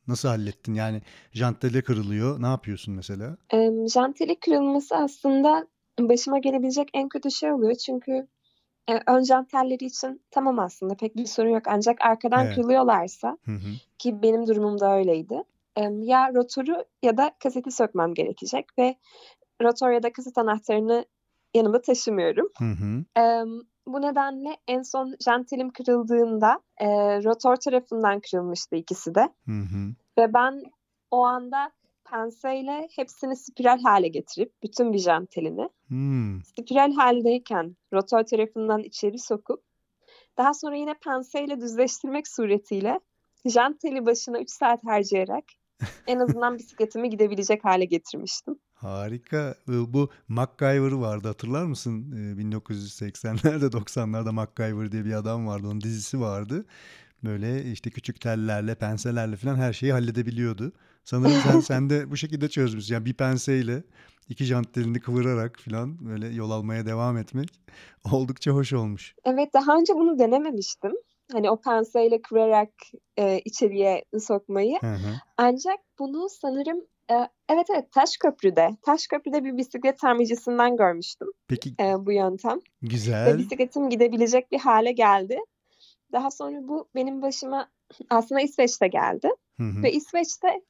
Nasıl 0.08 0.28
hallettin? 0.28 0.74
Yani 0.74 1.02
jantele 1.32 1.82
kırılıyor. 1.82 2.42
Ne 2.42 2.46
yapıyorsun 2.46 2.94
mesela? 2.94 3.36
Ee, 3.54 3.70
janteli 3.92 4.40
kırılması 4.40 4.96
aslında 4.96 5.66
başıma 6.00 6.38
gelebilecek 6.38 6.88
en 6.94 7.08
kötü 7.08 7.30
şey 7.30 7.52
oluyor. 7.52 7.74
Çünkü 7.74 8.26
e, 8.90 9.00
ön 9.06 9.22
jant 9.22 9.50
telleri 9.50 9.84
için 9.84 10.22
tamam 10.30 10.58
aslında 10.58 10.94
pek 10.94 11.16
bir 11.16 11.26
sorun 11.26 11.48
yok. 11.50 11.62
Ancak 11.66 12.00
arkadan 12.00 12.44
Evet. 12.44 12.54
kırılıyorlarsa 12.54 13.38
Hı 13.44 13.52
hı. 13.52 13.68
ki 13.98 14.22
benim 14.22 14.46
durumumda 14.46 14.96
öyleydi. 14.96 15.42
e, 15.76 15.82
ya 15.82 16.34
rotoru 16.34 16.84
ya 17.02 17.16
da 17.16 17.30
kaseti 17.42 17.70
sökmem 17.70 18.14
gerekecek 18.14 18.66
ve 18.78 18.94
rotor 19.62 19.90
ya 19.90 20.02
da 20.02 20.12
kaset 20.12 20.38
anahtarını 20.38 21.04
yanımda 21.54 21.80
taşımıyorum. 21.82 22.48
Hı 22.58 22.64
hı. 22.64 23.04
Eee, 23.16 23.44
bu 23.92 24.02
nedenle 24.02 24.56
en 24.68 24.82
son 24.82 25.16
jantelim 25.24 25.70
kırıldığında 25.70 26.60
eee, 26.80 27.24
rotor 27.24 27.56
tarafından 27.56 28.20
kırılmıştı 28.20 28.76
ikisi 28.76 29.14
de. 29.14 29.20
Hı 29.20 29.52
hı. 29.52 29.94
Ve 30.18 30.34
ben 30.34 30.62
o 31.10 31.24
anda 31.24 31.70
penseyle 32.10 32.88
hepsini 32.96 33.36
spiral 33.36 33.80
hale 33.82 34.08
getirip 34.08 34.52
bütün 34.62 34.92
bir 34.92 34.98
jantelini 34.98 35.68
Hmm. 35.88 36.42
spiral 36.44 36.92
haldeyken 36.92 37.76
rotor 37.92 38.22
tarafından 38.22 38.82
içeri 38.82 39.18
sokup 39.18 39.62
daha 40.38 40.54
sonra 40.54 40.76
yine 40.76 40.94
penseyle 40.94 41.60
düzleştirmek 41.60 42.28
suretiyle 42.28 43.00
janteli 43.46 44.06
başına 44.06 44.40
3 44.40 44.50
saat 44.50 44.84
harcayarak 44.84 45.44
en 46.06 46.18
azından 46.20 46.54
bisikletimi 46.58 47.10
gidebilecek 47.10 47.64
hale 47.64 47.84
getirmiştim. 47.84 48.58
Harika. 48.80 49.54
Bu 49.68 50.10
MacGyver 50.28 50.92
vardı 50.92 51.28
hatırlar 51.28 51.64
mısın? 51.64 52.12
Ee, 52.12 52.42
1980'lerde 52.42 53.66
90'larda 53.66 54.32
MacGyver 54.32 54.92
diye 54.92 55.04
bir 55.04 55.12
adam 55.12 55.46
vardı. 55.46 55.66
Onun 55.66 55.80
dizisi 55.80 56.20
vardı. 56.20 56.64
Böyle 57.24 57.72
işte 57.72 57.90
küçük 57.90 58.20
tellerle, 58.20 58.74
penselerle 58.74 59.36
falan 59.36 59.56
her 59.56 59.72
şeyi 59.72 59.92
halledebiliyordu. 59.92 60.72
Sanırım 61.04 61.40
sen, 61.42 61.60
sen 61.70 61.90
de 61.90 62.10
bu 62.10 62.16
şekilde 62.16 62.48
çözmüşsün. 62.48 62.94
Yani 62.94 63.04
bir 63.04 63.14
penseyle 63.14 63.82
iki 64.28 64.44
jant 64.44 64.74
telini 64.74 65.00
kıvırarak 65.00 65.58
falan 65.58 66.06
böyle 66.06 66.28
yol 66.28 66.50
almaya 66.50 66.86
devam 66.86 67.16
etmek 67.16 67.48
oldukça 68.12 68.50
hoş 68.50 68.72
olmuş. 68.72 69.14
Evet 69.24 69.54
daha 69.54 69.76
önce 69.76 69.94
bunu 69.94 70.18
denememiştim. 70.18 70.92
Hani 71.32 71.50
o 71.50 71.60
penseyle 71.60 72.22
kırarak 72.22 72.70
e, 73.18 73.40
içeriye 73.44 74.04
sokmayı. 74.20 74.78
Hı 74.80 74.94
hı. 74.94 75.14
Ancak 75.36 75.78
bunu 75.98 76.28
sanırım 76.28 76.80
evet 77.48 77.66
evet 77.70 77.92
Taşköprü'de, 77.92 78.68
Taşköprü'de 78.82 79.44
bir 79.44 79.56
bisiklet 79.56 79.98
tamircisinden 79.98 80.76
görmüştüm 80.76 81.28
Peki 81.48 81.74
e, 81.80 82.06
bu 82.06 82.12
yöntem. 82.12 82.58
Ve 82.58 82.86
güzel. 82.86 83.38
bisikletim 83.38 83.90
gidebilecek 83.90 84.52
bir 84.52 84.58
hale 84.58 84.92
geldi. 84.92 85.38
Daha 86.12 86.30
sonra 86.30 86.68
bu 86.68 86.88
benim 86.94 87.22
başıma 87.22 87.70
aslında 88.10 88.40
İsveç'te 88.40 88.88
geldi. 88.88 89.30
Hı 89.56 89.62
hı. 89.62 89.82
Ve 89.82 89.92
İsveç'te 89.92 90.62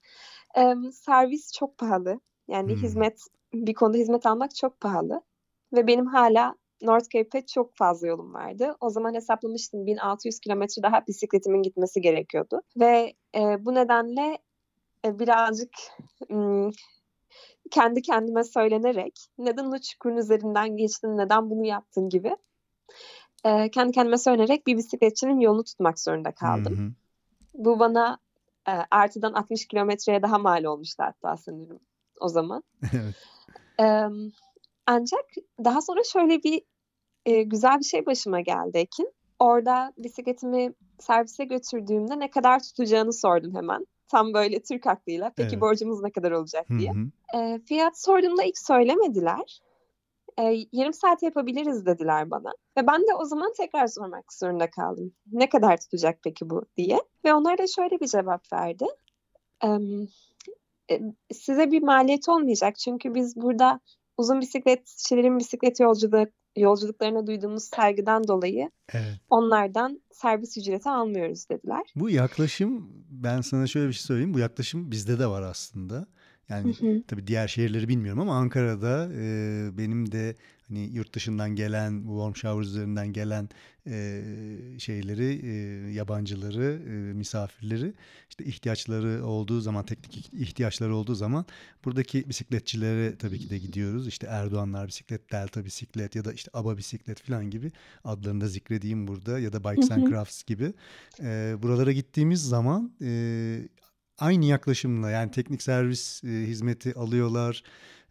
e, 0.57 0.75
servis 0.93 1.53
çok 1.53 1.79
pahalı. 1.79 2.21
Yani 2.49 2.73
Hmm. 2.73 2.83
hizmet 2.83 3.21
bir 3.55 3.75
konuda 3.75 3.97
hizmet 3.97 4.27
almak 4.27 4.55
çok 4.55 4.81
pahalı. 4.81 5.23
Ve 5.73 5.87
benim 5.87 6.07
hala 6.07 6.55
North 6.83 7.11
Cape'e 7.11 7.47
çok 7.47 7.77
fazla 7.77 8.07
yolum 8.07 8.35
vardı. 8.35 8.77
O 8.81 8.91
zaman 8.91 9.15
hesaplamıştım 9.15 9.87
1600 9.87 10.41
kilometre 10.41 10.83
daha 10.83 11.07
bisikletimin 11.07 11.63
gitmesi 11.63 12.01
gerekiyordu. 12.01 12.63
Ve 12.77 13.15
e, 13.35 13.65
bu 13.65 13.75
nedenle 13.75 14.39
birazcık 15.05 15.71
mm, 16.29 16.71
kendi 17.71 18.03
kendime 18.03 18.45
söylenerek 18.45 19.27
neden 19.39 19.65
o 19.65 19.79
çukurun 19.79 20.17
üzerinden 20.17 20.77
geçtin, 20.77 21.17
neden 21.17 21.51
bunu 21.51 21.67
yaptın 21.67 22.09
gibi 22.09 22.37
e, 23.45 23.71
kendi 23.71 23.93
kendime 23.93 24.19
söylenerek 24.19 24.67
bir 24.67 24.77
bisikletçinin 24.77 25.41
yolunu 25.41 25.65
tutmak 25.65 26.01
zorunda 26.01 26.33
kaldım. 26.33 26.79
Hı 26.79 26.83
hı. 26.83 26.93
Bu 27.55 27.79
bana 27.79 28.19
e, 28.69 28.73
artıdan 28.91 29.33
60 29.33 29.67
kilometreye 29.67 30.23
daha 30.23 30.39
mal 30.39 30.65
olmuştu 30.65 31.03
hatta 31.03 31.37
sanırım 31.37 31.81
o 32.21 32.29
zaman. 32.29 32.63
Evet. 32.93 33.15
E, 33.81 34.09
ancak 34.87 35.25
daha 35.65 35.81
sonra 35.81 36.01
şöyle 36.05 36.43
bir 36.43 36.63
e, 37.27 37.43
güzel 37.43 37.79
bir 37.79 37.85
şey 37.85 38.07
başıma 38.07 38.41
geldi 38.41 38.79
Ekin. 38.79 39.13
Orada 39.39 39.93
bisikletimi 39.99 40.75
servise 40.99 41.45
götürdüğümde 41.45 42.19
ne 42.19 42.31
kadar 42.31 42.63
tutacağını 42.63 43.13
sordum 43.13 43.55
hemen. 43.55 43.87
Tam 44.11 44.35
böyle 44.35 44.63
Türk 44.63 44.87
aklıyla. 44.87 45.33
Peki 45.37 45.49
Evet. 45.53 45.61
borcumuz 45.61 46.03
ne 46.03 46.11
kadar 46.13 46.31
olacak 46.31 46.71
Hı 46.71 46.79
diye. 46.79 46.93
hı. 46.93 47.39
E, 47.39 47.61
fiyat 47.69 48.01
sorduğumda 48.01 48.43
ilk 48.43 48.59
söylemediler. 48.59 49.61
E, 50.39 50.43
yarım 50.73 50.93
saat 50.93 51.23
yapabiliriz 51.23 51.87
dediler 51.87 52.31
bana. 52.31 52.53
Ve 52.77 52.87
ben 52.87 53.01
de 53.01 53.15
o 53.19 53.25
zaman 53.25 53.53
tekrar 53.57 53.87
sormak 53.87 54.33
zorunda 54.33 54.71
kaldım. 54.71 55.13
Ne 55.33 55.49
kadar 55.49 55.81
tutacak 55.81 56.19
peki 56.25 56.51
bu 56.51 56.63
diye. 56.77 56.99
Ve 57.25 57.35
onlar 57.35 57.59
da 57.59 57.67
şöyle 57.67 58.01
bir 58.01 58.07
cevap 58.07 58.53
verdi. 58.53 58.87
E, 60.91 61.01
size 61.33 61.71
bir 61.71 61.83
maliyet 61.83 62.29
olmayacak. 62.29 62.77
Çünkü 62.77 63.15
biz 63.15 63.37
burada 63.37 63.81
uzun 64.19 64.41
bisikletçilerin 64.41 65.39
bisiklet 65.39 65.81
yolculuk, 65.81 66.29
yolculuklarına 66.57 67.27
duyduğumuz 67.27 67.65
saygıdan 67.65 68.29
dolayı 68.29 68.71
Evet. 68.93 69.21
onlardan 69.31 70.01
servis 70.11 70.59
ücreti 70.59 70.91
almıyoruz 70.91 71.49
dediler. 71.51 71.83
Bu 71.97 72.11
yaklaşım 72.11 72.93
ben 73.11 73.41
sana 73.41 73.67
şöyle 73.67 73.89
bir 73.89 73.93
şey 73.93 74.03
söyleyeyim. 74.03 74.35
Bu 74.35 74.39
yaklaşım 74.39 74.91
bizde 74.91 75.19
de 75.19 75.27
var 75.27 75.43
aslında. 75.43 76.07
Yani 76.49 76.75
Hı 76.75 76.87
hı. 76.87 77.03
tabii 77.09 77.27
diğer 77.27 77.49
şehirleri 77.49 77.89
bilmiyorum 77.89 78.21
ama 78.21 78.37
Ankara'da 78.37 79.09
e, 79.15 79.23
benim 79.79 80.13
de 80.13 80.35
hani 80.71 80.91
yurt 80.93 81.15
dışından 81.15 81.57
gelen, 81.57 82.07
bu 82.07 82.11
warm 82.11 82.35
shower 82.35 82.63
üzerinden 82.63 83.13
gelen 83.13 83.49
e, 83.87 84.23
şeyleri, 84.79 85.41
e, 85.47 85.53
yabancıları, 85.93 86.83
e, 86.89 86.91
misafirleri 87.13 87.95
işte 88.29 88.45
ihtiyaçları 88.45 89.27
olduğu 89.27 89.61
zaman, 89.61 89.85
teknik 89.85 90.35
ihtiyaçları 90.35 90.95
olduğu 90.95 91.15
zaman 91.15 91.45
buradaki 91.85 92.29
bisikletçilere 92.29 93.17
tabii 93.17 93.39
ki 93.39 93.51
de 93.51 93.59
gidiyoruz. 93.59 94.09
İşte 94.09 94.27
Erdoğanlar 94.27 94.89
bisiklet, 94.89 95.33
Delta 95.33 95.65
bisiklet 95.65 96.17
ya 96.17 96.25
da 96.25 96.33
işte 96.33 96.51
Aba 96.55 96.77
bisiklet 96.77 97.21
falan 97.21 97.51
gibi 97.51 97.73
adlarını 98.05 98.41
da 98.41 98.49
zikredeyim 98.49 99.09
burada 99.09 99.39
ya 99.39 99.53
da 99.53 99.65
Bikes 99.65 99.91
and. 99.91 100.09
Crafts 100.11 100.43
gibi. 100.43 100.73
E, 101.21 101.57
buralara 101.63 101.93
gittiğimiz 101.93 102.43
zaman 102.43 102.93
e, 103.03 103.69
aynı 104.19 104.45
yaklaşımla 104.45 105.11
yani 105.11 105.31
teknik 105.31 105.63
servis 105.63 106.25
e, 106.25 106.29
hizmeti 106.29 106.95
alıyorlar 106.95 107.63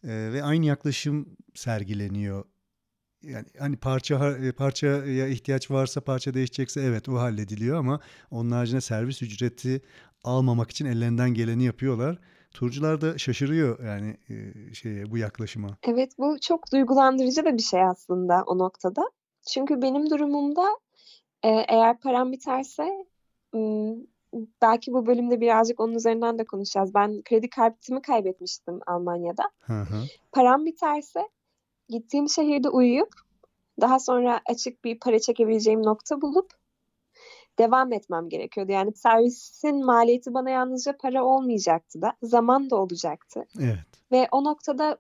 e, 0.04 0.34
ve 0.34 0.44
aynı 0.44 0.66
yaklaşım 0.66 1.38
sergileniyor. 1.56 2.46
Yani 3.22 3.46
hani 3.60 3.78
parça 3.78 4.38
e, 4.38 4.52
parçaya 4.52 5.28
ihtiyaç 5.28 5.72
varsa 5.72 6.02
parça 6.02 6.34
değişecekse 6.34 6.82
evet 6.82 7.10
o 7.10 7.16
hallediliyor 7.16 7.78
ama 7.78 8.00
onun 8.32 8.52
haricinde 8.52 8.82
servis 8.82 9.22
ücreti 9.22 9.82
almamak 10.24 10.72
için 10.72 10.86
ellerinden 10.86 11.34
geleni 11.34 11.64
yapıyorlar. 11.64 12.20
Turcular 12.54 13.02
da 13.02 13.18
şaşırıyor 13.18 13.84
yani 13.84 14.18
e, 14.30 14.74
şeye 14.74 15.12
bu 15.12 15.18
yaklaşıma. 15.18 15.78
Evet 15.84 16.12
bu 16.18 16.40
çok 16.42 16.72
duygulandırıcı 16.72 17.46
da 17.46 17.58
bir 17.58 17.64
şey 17.64 17.84
aslında 17.84 18.44
o 18.48 18.58
noktada. 18.58 19.02
Çünkü 19.48 19.82
benim 19.82 20.10
durumumda 20.10 20.66
e, 21.44 21.50
eğer 21.50 22.00
param 22.00 22.32
biterse 22.32 23.06
belki 24.62 24.94
bu 24.94 25.06
bölümde 25.06 25.42
birazcık 25.42 25.80
onun 25.80 25.94
üzerinden 25.94 26.40
de 26.40 26.46
konuşacağız. 26.46 26.94
Ben 26.96 27.22
kredi 27.22 27.50
kartımı 27.50 28.02
kaybetmiştim 28.02 28.80
Almanya'da. 28.88 29.44
Hı 29.60 29.74
hı. 29.74 30.04
Param 30.32 30.66
biterse 30.66 31.30
gittiğim 31.90 32.30
şehirde 32.30 32.70
uyuyup 32.70 33.14
daha 33.82 34.00
sonra 34.00 34.42
açık 34.46 34.84
bir 34.84 35.00
para 35.00 35.20
çekebileceğim 35.20 35.84
nokta 35.84 36.22
bulup 36.22 36.54
devam 37.60 37.94
etmem 37.94 38.30
gerekiyordu. 38.30 38.72
Yani 38.72 38.94
servisin 38.94 39.86
maliyeti 39.86 40.34
bana 40.34 40.50
yalnızca 40.50 40.98
para 40.98 41.24
olmayacaktı 41.24 42.02
da 42.02 42.14
zaman 42.24 42.70
da 42.70 42.76
olacaktı. 42.76 43.46
Evet. 43.60 43.80
Ve 44.12 44.28
o 44.32 44.44
noktada 44.44 44.98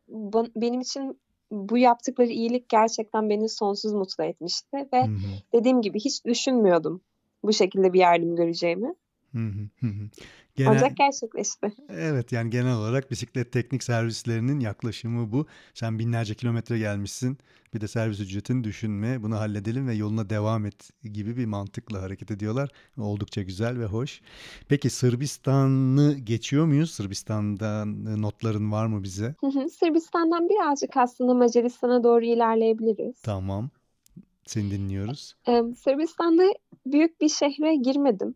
benim 0.55 0.81
için 0.81 1.19
bu 1.51 1.77
yaptıkları 1.77 2.27
iyilik 2.27 2.69
gerçekten 2.69 3.29
beni 3.29 3.49
sonsuz 3.49 3.93
mutlu 3.93 4.23
etmişti 4.23 4.89
ve 4.93 5.05
hı 5.05 5.11
hı. 5.11 5.17
dediğim 5.53 5.81
gibi 5.81 5.99
hiç 5.99 6.25
düşünmüyordum 6.25 7.01
bu 7.43 7.53
şekilde 7.53 7.93
bir 7.93 7.99
yardım 7.99 8.35
göreceğimi. 8.35 8.95
Genel, 10.55 10.71
Ancak 10.71 10.97
gerçekleşti. 10.97 11.73
Evet 11.89 12.31
yani 12.31 12.49
genel 12.49 12.75
olarak 12.75 13.11
bisiklet 13.11 13.51
teknik 13.51 13.83
servislerinin 13.83 14.59
yaklaşımı 14.59 15.31
bu. 15.31 15.47
Sen 15.73 15.99
binlerce 15.99 16.35
kilometre 16.35 16.79
gelmişsin. 16.79 17.37
Bir 17.73 17.81
de 17.81 17.87
servis 17.87 18.19
ücretini 18.19 18.63
düşünme. 18.63 19.23
Bunu 19.23 19.35
halledelim 19.35 19.87
ve 19.87 19.93
yoluna 19.93 20.29
devam 20.29 20.65
et 20.65 20.89
gibi 21.03 21.37
bir 21.37 21.45
mantıkla 21.45 22.01
hareket 22.01 22.31
ediyorlar. 22.31 22.69
Oldukça 22.97 23.41
güzel 23.41 23.79
ve 23.79 23.85
hoş. 23.85 24.21
Peki 24.67 24.89
Sırbistan'ı 24.89 26.13
geçiyor 26.13 26.65
muyuz? 26.65 26.91
Sırbistan'dan 26.91 28.21
notların 28.21 28.71
var 28.71 28.85
mı 28.85 29.03
bize? 29.03 29.35
Sırbistan'dan 29.79 30.49
birazcık 30.49 30.97
aslında 30.97 31.33
Macaristan'a 31.33 32.03
doğru 32.03 32.25
ilerleyebiliriz. 32.25 33.21
Tamam. 33.21 33.69
Seni 34.45 34.71
dinliyoruz. 34.71 35.35
Ee, 35.47 35.63
Sırbistan'da 35.83 36.43
büyük 36.85 37.21
bir 37.21 37.29
şehre 37.29 37.75
girmedim 37.75 38.35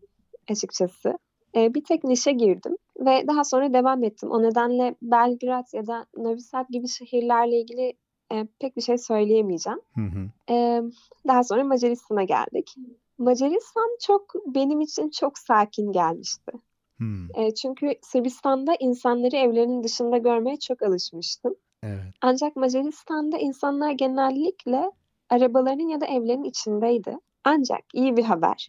açıkçası 0.50 1.18
e, 1.56 1.74
bir 1.74 1.84
tek 1.84 2.04
nişe 2.04 2.32
girdim 2.32 2.76
ve 3.00 3.24
daha 3.28 3.44
sonra 3.44 3.72
devam 3.72 4.04
ettim. 4.04 4.30
O 4.30 4.42
nedenle 4.42 4.94
Belgrad 5.02 5.66
ya 5.72 5.86
da 5.86 6.06
Novi 6.16 6.40
Sad 6.40 6.66
gibi 6.70 6.88
şehirlerle 6.88 7.60
ilgili 7.60 7.92
e, 8.32 8.46
pek 8.60 8.76
bir 8.76 8.82
şey 8.82 8.98
söyleyemeyeceğim. 8.98 9.80
Hı 9.94 10.00
hı. 10.00 10.54
E, 10.54 10.82
daha 11.28 11.44
sonra 11.44 11.64
Macaristan'a 11.64 12.24
geldik. 12.24 12.74
Macaristan 13.18 13.96
çok 14.00 14.34
benim 14.46 14.80
için 14.80 15.10
çok 15.10 15.38
sakin 15.38 15.92
gelmişti. 15.92 16.52
Hmm. 16.96 17.26
E, 17.34 17.54
çünkü 17.54 17.94
Sırbistan'da 18.02 18.74
insanları 18.80 19.36
evlerinin 19.36 19.82
dışında 19.82 20.18
görmeye 20.18 20.56
çok 20.58 20.82
alışmıştım. 20.82 21.54
Evet. 21.82 22.14
Ancak 22.20 22.56
Macaristan'da 22.56 23.38
insanlar 23.38 23.90
genellikle 23.92 24.90
arabalarının 25.30 25.88
ya 25.88 26.00
da 26.00 26.06
evlerin 26.06 26.44
içindeydi. 26.44 27.18
Ancak 27.44 27.80
iyi 27.94 28.16
bir 28.16 28.24
haber. 28.24 28.68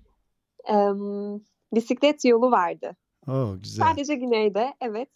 E, 0.70 0.76
bisiklet 1.76 2.26
yolu 2.26 2.52
vardı. 2.52 2.96
Oh, 3.28 3.56
güzel. 3.64 3.86
Sadece 3.86 4.16
güneyde 4.16 4.74
evet. 4.82 5.10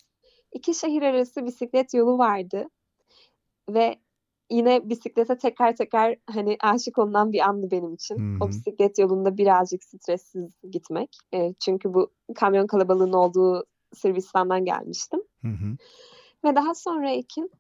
İki 0.54 0.74
şehir 0.74 1.01
arası 1.01 1.46
bisiklet 1.46 1.94
yolu 1.94 2.18
vardı. 2.18 2.68
Ve 3.70 4.00
yine 4.51 4.89
bisiklete 4.89 5.38
tekrar 5.38 5.75
tekrar 5.75 6.16
hani 6.30 6.58
aşık 6.60 6.98
olunan 6.98 7.32
bir 7.32 7.39
andı 7.39 7.72
benim 7.72 7.94
için. 7.94 8.16
Hı-hı. 8.16 8.46
O 8.46 8.50
bisiklet 8.50 9.00
yolunda 9.00 9.38
birazcık 9.38 9.84
stressiz 9.84 10.54
gitmek. 10.72 11.18
E, 11.34 11.54
çünkü 11.54 11.94
bu 11.94 12.12
kamyon 12.36 12.68
kalabalığının 12.68 13.13
olduğu 13.13 13.66
Sırbistan'dan 13.94 14.66
gelmiştim. 14.66 15.20
Hı-hı. 15.42 15.78
Ve 16.46 16.56
daha 16.56 16.75
sonra 16.75 17.12
Ekin 17.12 17.51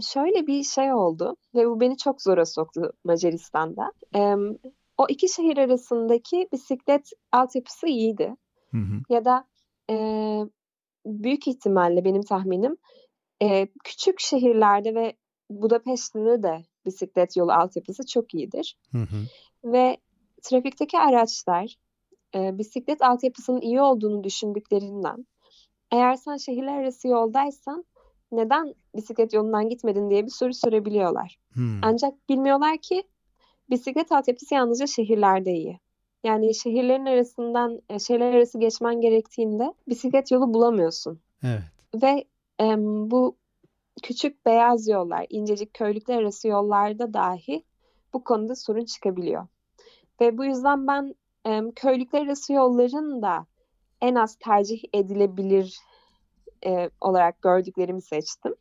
şöyle 0.00 0.46
bir 0.46 0.62
şey 0.62 0.92
oldu 0.92 1.36
ve 1.54 1.66
bu 1.66 1.80
beni 1.80 1.96
çok 1.96 2.22
zora 2.22 2.46
soktu 2.46 2.92
Macaristan'da 3.04 3.92
o 4.98 5.06
iki 5.08 5.28
şehir 5.28 5.56
arasındaki 5.56 6.48
bisiklet 6.52 7.10
altyapısı 7.32 7.86
iyiydi. 7.86 8.36
Hı 8.70 8.78
hı. 8.78 9.14
Ya 9.14 9.24
da 9.24 9.44
e, 9.90 9.96
büyük 11.06 11.48
ihtimalle 11.48 12.04
benim 12.04 12.22
tahminim 12.22 12.76
e, 13.42 13.66
küçük 13.84 14.20
şehirlerde 14.20 14.94
ve 14.94 15.16
Budapeşte'de 15.50 16.42
de 16.42 16.64
bisiklet 16.86 17.36
yolu 17.36 17.52
altyapısı 17.52 18.06
çok 18.06 18.34
iyidir. 18.34 18.76
Hı 18.92 18.98
hı. 18.98 19.24
Ve 19.64 19.96
trafikteki 20.42 20.98
araçlar 20.98 21.76
e, 22.34 22.58
bisiklet 22.58 23.02
altyapısının 23.02 23.60
iyi 23.60 23.80
olduğunu 23.80 24.24
düşündüklerinden 24.24 25.26
eğer 25.92 26.14
sen 26.14 26.36
şehirler 26.36 26.78
arası 26.78 27.08
yoldaysan 27.08 27.84
neden 28.32 28.74
bisiklet 28.96 29.32
yolundan 29.32 29.68
gitmedin 29.68 30.10
diye 30.10 30.24
bir 30.24 30.30
soru 30.30 30.54
sorabiliyorlar. 30.54 31.38
Hmm. 31.52 31.80
Ancak 31.82 32.28
bilmiyorlar 32.28 32.78
ki 32.78 33.02
bisiklet 33.70 34.12
altyapısı 34.12 34.54
yalnızca 34.54 34.86
şehirlerde 34.86 35.52
iyi. 35.52 35.80
Yani 36.24 36.54
şehirlerin 36.54 37.06
arasından 37.06 37.82
e, 37.88 37.98
şehirler 37.98 38.34
arası 38.34 38.58
geçmen 38.58 39.00
gerektiğinde 39.00 39.74
bisiklet 39.88 40.30
yolu 40.30 40.54
bulamıyorsun. 40.54 41.20
Evet. 41.44 41.62
Ve 42.02 42.24
e, 42.60 42.76
bu 43.10 43.36
küçük 44.02 44.46
beyaz 44.46 44.88
yollar, 44.88 45.26
incecik 45.30 45.74
köylükler 45.74 46.18
arası 46.18 46.48
yollarda 46.48 47.14
dahi 47.14 47.64
bu 48.12 48.24
konuda 48.24 48.54
sorun 48.54 48.84
çıkabiliyor. 48.84 49.46
Ve 50.20 50.38
bu 50.38 50.44
yüzden 50.44 50.86
ben 50.86 51.14
e, 51.46 51.72
köylükler 51.76 52.22
arası 52.22 52.52
yolların 52.52 53.22
da 53.22 53.46
en 54.00 54.14
az 54.14 54.36
tercih 54.36 54.82
edilebilir 54.92 55.78
e, 56.66 56.90
olarak 57.00 57.42
gördüklerimi 57.42 58.02
seçtim. 58.02 58.54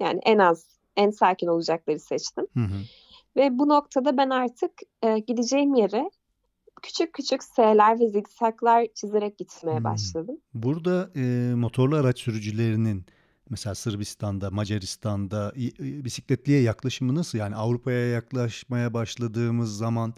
Yani 0.00 0.20
en 0.22 0.38
az, 0.38 0.66
en 0.96 1.10
sakin 1.10 1.46
olacakları 1.46 1.98
seçtim. 1.98 2.46
Hı 2.54 2.60
hı. 2.60 2.82
Ve 3.36 3.58
bu 3.58 3.68
noktada 3.68 4.16
ben 4.16 4.30
artık 4.30 4.72
e, 5.02 5.18
gideceğim 5.18 5.74
yere 5.74 6.10
küçük 6.82 7.12
küçük 7.12 7.44
S'ler 7.44 8.00
ve 8.00 8.08
zikzaklar 8.08 8.86
çizerek 8.94 9.38
gitmeye 9.38 9.76
hmm. 9.76 9.84
başladım. 9.84 10.36
Burada 10.54 11.10
e, 11.16 11.54
motorlu 11.54 11.96
araç 11.96 12.18
sürücülerinin 12.18 13.06
mesela 13.50 13.74
Sırbistan'da, 13.74 14.50
Macaristan'da 14.50 15.52
bisikletliye 15.78 16.62
yaklaşımı 16.62 17.14
nasıl? 17.14 17.38
Yani 17.38 17.56
Avrupa'ya 17.56 18.08
yaklaşmaya 18.08 18.94
başladığımız 18.94 19.76
zaman 19.76 20.14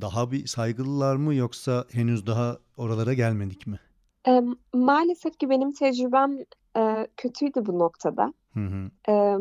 daha 0.00 0.30
bir 0.30 0.46
saygılılar 0.46 1.16
mı 1.16 1.34
yoksa 1.34 1.84
henüz 1.92 2.26
daha 2.26 2.58
oralara 2.76 3.14
gelmedik 3.14 3.66
mi? 3.66 3.80
E, 4.28 4.42
maalesef 4.74 5.38
ki 5.38 5.50
benim 5.50 5.72
tecrübem 5.72 6.38
e, 6.38 6.44
kötüydü 7.16 7.66
bu 7.66 7.78
noktada. 7.78 8.32
Hı 8.54 8.60
hı. 8.60 9.12
E, 9.12 9.36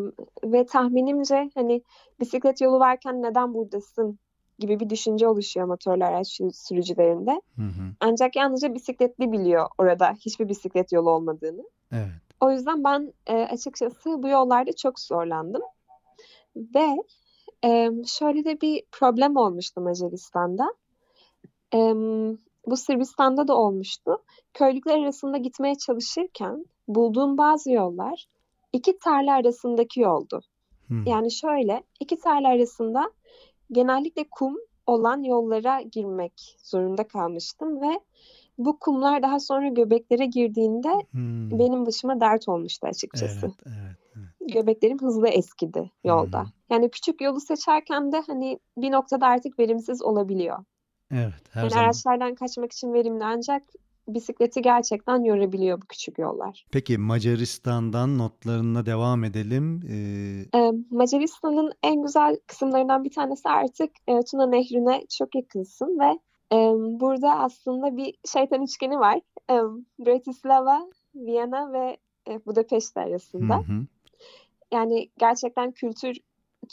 ve 0.51 0.65
tahminimce 0.65 1.49
hani 1.55 1.81
bisiklet 2.19 2.61
yolu 2.61 2.79
varken 2.79 3.21
neden 3.21 3.53
buradasın 3.53 4.19
gibi 4.59 4.79
bir 4.79 4.89
düşünce 4.89 5.27
oluşuyor 5.27 5.67
motorlu 5.67 6.05
araç 6.05 6.39
sürücülerinde. 6.53 7.41
Hı 7.55 7.61
hı. 7.61 7.95
Ancak 7.99 8.35
yalnızca 8.35 8.73
bisikletli 8.73 9.31
biliyor 9.31 9.67
orada 9.77 10.13
hiçbir 10.25 10.49
bisiklet 10.49 10.91
yolu 10.91 11.09
olmadığını. 11.09 11.63
Evet. 11.91 12.25
O 12.41 12.51
yüzden 12.51 12.83
ben 12.83 13.13
e, 13.27 13.33
açıkçası 13.33 14.23
bu 14.23 14.27
yollarda 14.27 14.71
çok 14.75 14.99
zorlandım. 14.99 15.61
Ve 16.55 17.03
e, 17.65 17.89
şöyle 18.05 18.45
de 18.45 18.61
bir 18.61 18.83
problem 18.91 19.37
olmuştu 19.37 19.81
Macaristan'da. 19.81 20.73
E, 21.73 21.77
bu 22.67 22.77
Sırbistan'da 22.77 23.47
da 23.47 23.55
olmuştu. 23.55 24.17
Köylükler 24.53 24.99
arasında 24.99 25.37
gitmeye 25.37 25.75
çalışırken 25.75 26.65
bulduğum 26.87 27.37
bazı 27.37 27.71
yollar 27.71 28.25
iki 28.73 28.99
tarla 28.99 29.33
arasındaki 29.33 29.99
yoldu. 29.99 30.41
Hmm. 30.87 31.05
Yani 31.05 31.31
şöyle 31.31 31.83
iki 31.99 32.19
tarla 32.19 32.47
arasında 32.47 33.11
genellikle 33.71 34.25
kum 34.31 34.57
olan 34.85 35.23
yollara 35.23 35.81
girmek 35.81 36.57
zorunda 36.63 37.07
kalmıştım 37.07 37.81
ve 37.81 37.99
bu 38.57 38.79
kumlar 38.79 39.23
daha 39.23 39.39
sonra 39.39 39.67
göbeklere 39.67 40.25
girdiğinde 40.25 40.89
hmm. 41.11 41.59
benim 41.59 41.85
başıma 41.85 42.19
dert 42.21 42.49
olmuştu 42.49 42.87
açıkçası. 42.87 43.45
Evet, 43.45 43.55
evet, 43.65 44.27
evet. 44.41 44.53
Göbeklerim 44.53 45.01
hızlı 45.01 45.27
eskidi 45.27 45.91
yolda. 46.03 46.41
Hmm. 46.41 46.49
Yani 46.69 46.91
küçük 46.91 47.21
yolu 47.21 47.39
seçerken 47.39 48.11
de 48.11 48.23
hani 48.27 48.59
bir 48.77 48.91
noktada 48.91 49.27
artık 49.27 49.59
verimsiz 49.59 50.01
olabiliyor. 50.01 50.65
Evet, 51.11 51.33
her 51.51 51.61
yani 51.61 51.71
zaman. 51.71 51.83
araçlardan 51.83 52.35
kaçmak 52.35 52.71
için 52.71 52.93
verimli 52.93 53.23
ancak 53.23 53.63
bisikleti 54.07 54.61
gerçekten 54.61 55.23
yorabiliyor 55.23 55.81
bu 55.81 55.85
küçük 55.85 56.19
yollar. 56.19 56.65
Peki 56.71 56.97
Macaristan'dan 56.97 58.17
notlarına 58.17 58.85
devam 58.85 59.23
edelim. 59.23 59.81
Ee... 59.89 60.59
Ee, 60.59 60.71
Macaristan'ın 60.91 61.71
en 61.83 62.01
güzel 62.01 62.37
kısımlarından 62.47 63.03
bir 63.03 63.11
tanesi 63.11 63.49
artık 63.49 63.91
e, 64.07 64.19
Tuna 64.31 64.45
Nehri'ne 64.45 65.05
çok 65.17 65.35
yakınsın 65.35 65.99
ve 65.99 66.19
e, 66.55 66.57
burada 66.99 67.39
aslında 67.39 67.97
bir 67.97 68.15
şeytan 68.33 68.63
üçgeni 68.63 68.99
var. 68.99 69.19
E, 69.49 69.55
Bratislava, 69.99 70.89
Viyana 71.15 71.73
ve 71.73 71.97
e, 72.29 72.45
Budapeşte 72.45 72.99
arasında. 72.99 73.57
Hı 73.57 73.59
hı. 73.59 73.85
Yani 74.73 75.09
gerçekten 75.17 75.71
kültür 75.71 76.17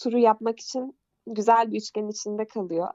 turu 0.02 0.18
yapmak 0.18 0.60
için 0.60 0.96
güzel 1.26 1.72
bir 1.72 1.76
üçgenin 1.76 2.10
içinde 2.10 2.44
kalıyor 2.44 2.88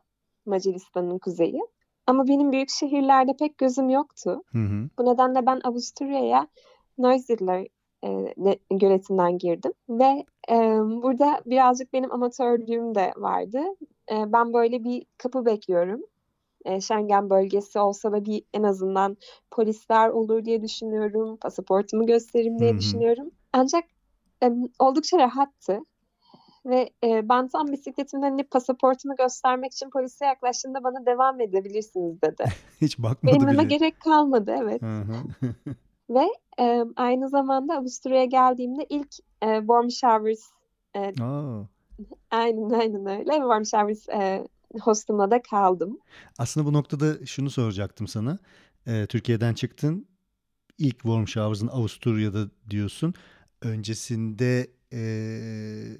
Macaristan'ın 0.46 1.20
kuzeyi. 1.20 1.62
Ama 2.08 2.28
benim 2.28 2.52
büyük 2.52 2.70
şehirlerde 2.70 3.32
pek 3.40 3.58
gözüm 3.58 3.90
yoktu. 3.90 4.44
Hı 4.52 4.58
hı. 4.58 4.90
Bu 5.00 5.06
nedenle 5.06 5.46
ben 5.46 5.60
Avusturya'ya 5.64 6.48
Neusiedler 6.98 7.68
e, 8.04 8.10
yönetinden 8.82 9.38
girdim. 9.38 9.72
Ve 9.90 10.26
e, 10.52 10.56
burada 11.04 11.42
birazcık 11.46 11.94
benim 11.94 12.12
amatörlüğüm 12.12 12.96
de 12.96 13.12
vardı. 13.18 13.62
E, 14.12 14.32
ben 14.34 14.54
böyle 14.54 14.84
bir 14.84 15.06
kapı 15.18 15.46
bekliyorum. 15.46 16.02
E, 16.66 16.82
Schengen 16.82 17.30
bölgesi 17.30 17.80
olsa 17.80 18.12
da 18.12 18.26
bir 18.26 18.44
en 18.54 18.64
azından 18.64 19.18
polisler 19.52 20.10
olur 20.10 20.46
diye 20.46 20.62
düşünüyorum. 20.62 21.38
Pasaportumu 21.38 22.06
gösteririm 22.06 22.60
diye 22.60 22.70
hı 22.72 22.74
hı. 22.76 22.80
düşünüyorum. 22.80 23.32
Ancak 23.54 23.84
e, 24.44 24.52
oldukça 24.80 25.18
rahattı. 25.18 25.80
Ve 26.68 26.90
e, 27.04 27.30
ben 27.30 27.48
tam 27.48 27.72
bisikletimden 27.72 28.30
hani 28.30 28.44
pasaportunu 28.44 29.16
göstermek 29.16 29.74
için 29.74 29.90
polise 29.90 30.26
yaklaştığında 30.26 30.84
bana 30.84 31.06
devam 31.06 31.42
edebilirsiniz 31.42 32.22
dedi. 32.22 32.44
Hiç 32.82 33.00
bakmadı 33.00 33.36
Benim 33.36 33.48
bile. 33.54 33.64
gerek 33.64 34.00
kalmadı 34.00 34.56
evet. 34.62 34.82
Ve 36.10 36.28
e, 36.60 36.84
aynı 36.96 37.30
zamanda 37.30 37.78
Avusturya'ya 37.78 38.26
geldiğimde 38.26 38.86
ilk 38.90 39.16
e, 39.42 39.60
warm 39.60 39.90
showers 39.90 40.40
e, 40.96 41.00
Aa. 41.24 41.64
aynen 42.32 42.70
aynen 42.70 43.06
öyle 43.06 43.32
warm 43.32 43.66
showers 43.66 44.10
e, 44.10 44.48
hostumla 44.82 45.32
da 45.32 45.42
kaldım. 45.42 46.00
Aslında 46.38 46.68
bu 46.68 46.74
noktada 46.74 47.26
şunu 47.26 47.50
soracaktım 47.50 48.08
sana. 48.08 48.38
Ee, 48.88 49.06
Türkiye'den 49.10 49.54
çıktın. 49.54 50.08
İlk 50.78 50.96
warm 50.96 51.28
showers'ın 51.28 51.68
Avusturya'da 51.68 52.50
diyorsun. 52.70 53.14
Öncesinde 53.62 54.68
eee, 54.92 55.98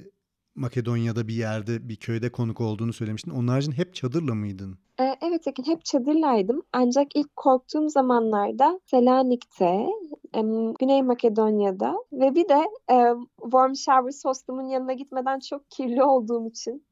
Makedonya'da 0.58 1.28
bir 1.28 1.34
yerde 1.34 1.90
bir 1.90 1.96
köyde 1.96 2.32
konuk 2.32 2.62
olduğunu 2.62 2.94
söylemiştin. 2.94 3.32
Onun 3.32 3.48
haricinde 3.48 3.78
hep 3.78 3.94
çadırla 3.94 4.36
mıydın? 4.36 4.78
E, 5.00 5.04
evet 5.22 5.48
Ekin 5.48 5.64
hep 5.64 5.86
çadırlaydım 5.86 6.62
ancak 6.74 7.08
ilk 7.16 7.36
korktuğum 7.36 7.90
zamanlarda 7.90 8.80
Selanik'te, 8.86 9.86
em, 10.34 10.74
Güney 10.74 11.02
Makedonya'da 11.02 11.96
ve 12.14 12.36
bir 12.36 12.50
de 12.50 12.66
em, 12.90 13.26
warm 13.42 13.76
showers 13.76 14.26
hostumun 14.26 14.68
yanına 14.68 14.94
gitmeden 14.94 15.40
çok 15.40 15.72
kirli 15.72 16.04
olduğum 16.04 16.48
için 16.48 16.86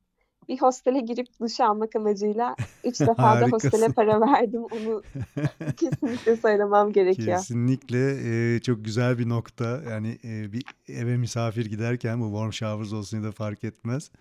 bir 0.50 0.58
hostele 0.62 1.00
girip 1.00 1.28
duş 1.42 1.60
almak 1.60 1.96
amacıyla 1.96 2.56
üç 2.84 3.00
defa 3.08 3.42
da 3.42 3.46
hostele 3.48 3.90
para 3.90 4.22
verdim. 4.22 4.64
Onu 4.64 5.04
kesinlikle 5.78 6.36
söylemem 6.36 6.92
gerekiyor. 6.92 7.38
Kesinlikle 7.38 8.22
eee, 8.24 8.60
çok 8.62 8.86
güzel 8.86 9.18
bir 9.20 9.30
nokta. 9.30 9.82
Yani 9.90 10.18
eee, 10.24 10.54
bir 10.54 10.64
eve 10.88 11.18
misafir 11.18 11.66
giderken 11.66 12.22
bu 12.22 12.26
warm 12.26 12.52
showers 12.54 12.94
olsun 12.94 13.18
ya 13.18 13.24
da 13.24 13.32
fark 13.32 13.64
etmez. 13.64 14.12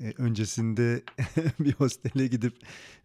Eee, 0.00 0.12
öncesinde 0.18 1.02
bir 1.60 1.72
hostele 1.72 2.26
gidip 2.26 2.54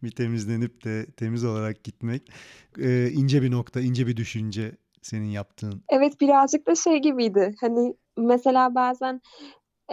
bir 0.03 0.11
temizlenip 0.11 0.83
de 0.83 1.05
temiz 1.05 1.43
olarak 1.43 1.83
gitmek 1.83 2.31
eee, 2.77 3.09
ince 3.11 3.41
bir 3.41 3.51
nokta, 3.51 3.79
ince 3.81 4.07
bir 4.07 4.17
düşünce 4.17 4.71
senin 5.01 5.25
yaptığın. 5.29 5.83
Evet 5.89 6.21
birazcık 6.21 6.67
da 6.67 6.75
şey 6.75 6.97
gibiydi. 7.01 7.55
Hani 7.61 7.93
mesela 8.17 8.75
bazen 8.75 9.21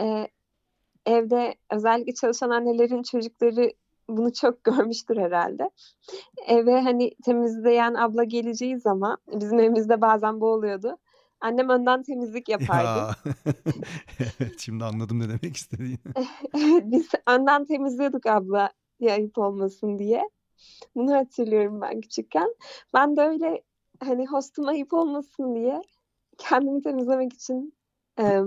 e, 0.01 0.29
evde 1.07 1.55
özellikle 1.71 2.15
çalışan 2.15 2.51
annelerin 2.51 3.03
çocukları 3.03 3.73
bunu 4.09 4.33
çok 4.33 4.65
görmüştür 4.65 5.17
herhalde. 5.17 5.71
Eve 6.47 6.81
hani 6.81 7.15
temizleyen 7.25 7.95
abla 7.95 8.25
geleceği 8.25 8.79
zaman 8.79 9.19
bizim 9.33 9.59
evimizde 9.59 10.01
bazen 10.01 10.41
bu 10.41 10.47
oluyordu. 10.47 10.99
Annem 11.41 11.69
önden 11.69 12.03
temizlik 12.03 12.49
yapardı. 12.49 12.85
Ya. 12.85 13.17
Evet, 14.41 14.61
şimdi 14.61 14.85
anladım 14.85 15.21
ne 15.21 15.29
demek 15.29 15.57
istediğini. 15.57 15.99
Biz 16.93 17.09
önden 17.27 17.65
temizliyorduk 17.65 18.27
abla 18.27 18.71
ayıp 19.11 19.39
olmasın 19.39 19.99
diye. 19.99 20.23
Bunu 20.95 21.15
hatırlıyorum 21.15 21.81
ben 21.81 22.01
küçükken. 22.01 22.55
Ben 22.95 23.17
de 23.17 23.23
öyle 23.23 23.63
hani 24.01 24.27
hostum 24.27 24.69
ayıp 24.69 24.93
olmasın 24.93 25.55
diye 25.55 25.83
kendimi 26.39 26.83
temizlemek 26.83 27.33
için 27.33 27.75
e, 28.21 28.41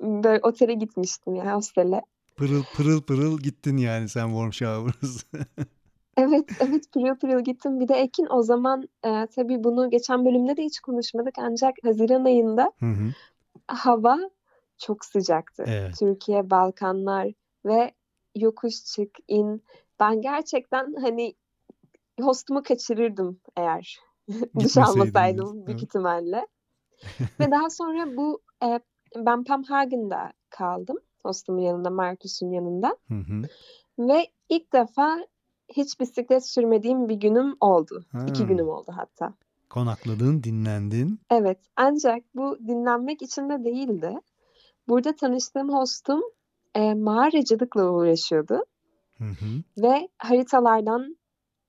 böyle 0.00 0.40
otele 0.42 0.74
gitmiştim 0.74 1.34
ya 1.34 1.56
hostele. 1.56 2.02
Pırıl 2.36 2.62
pırıl 2.76 3.02
pırıl 3.02 3.38
gittin 3.38 3.76
yani 3.76 4.08
sen 4.08 4.28
warm 4.28 4.52
showers. 4.52 5.24
Evet, 6.18 6.44
evet 6.60 6.92
pırıl 6.92 7.16
pırıl 7.16 7.44
gittim. 7.44 7.80
Bir 7.80 7.88
de 7.88 7.94
Ekin 7.94 8.26
o 8.30 8.42
zaman 8.42 8.88
e, 9.04 9.26
tabii 9.26 9.64
bunu 9.64 9.90
geçen 9.90 10.24
bölümde 10.24 10.56
de 10.56 10.62
hiç 10.62 10.80
konuşmadık 10.80 11.34
ancak 11.38 11.74
Haziran 11.84 12.24
ayında 12.24 12.72
Hı 12.80 12.86
hı. 12.86 13.12
hava 13.66 14.18
çok 14.78 15.04
sıcaktı. 15.04 15.64
Evet. 15.66 15.98
Türkiye, 15.98 16.50
Balkanlar 16.50 17.28
ve 17.64 17.92
yokuş 18.36 18.84
çık 18.84 19.18
in. 19.28 19.62
Ben 20.00 20.20
gerçekten 20.20 20.94
hani 21.00 21.34
hostumu 22.20 22.62
kaçırırdım 22.62 23.40
eğer 23.56 23.98
duş 24.60 24.76
almasaydım 24.76 25.66
büyük 25.66 25.82
ihtimalle. 25.82 26.46
Ve 27.40 27.50
daha 27.50 27.70
sonra 27.70 28.16
bu 28.16 28.42
e, 28.64 28.80
ben 29.16 29.44
Pamhagen'da 29.44 30.32
kaldım. 30.50 30.96
Hostumun 31.22 31.60
yanında, 31.60 31.90
Markus'un 31.90 32.50
yanında. 32.50 32.96
Hı 33.08 33.14
hı. 33.14 33.42
Ve 33.98 34.26
ilk 34.48 34.72
defa 34.72 35.26
hiç 35.68 36.00
bisiklet 36.00 36.46
sürmediğim 36.46 37.08
bir 37.08 37.14
günüm 37.14 37.56
oldu. 37.60 38.04
İki 38.26 38.42
Ha. 38.42 38.48
günüm 38.48 38.68
oldu 38.68 38.92
hatta. 38.96 39.34
Konakladın, 39.70 40.42
dinlendin. 40.42 41.20
Evet, 41.30 41.58
ancak 41.76 42.22
bu 42.34 42.58
dinlenmek 42.58 43.22
için 43.22 43.50
de 43.50 43.64
değildi. 43.64 44.20
Burada 44.88 45.16
tanıştığım 45.16 45.72
hostum 45.72 46.22
e, 46.74 46.94
mağaracılıkla 46.94 47.90
uğraşıyordu 47.90 48.64
Hı 49.18 49.24
hı. 49.24 49.62
ve 49.78 50.08
haritalardan, 50.18 51.16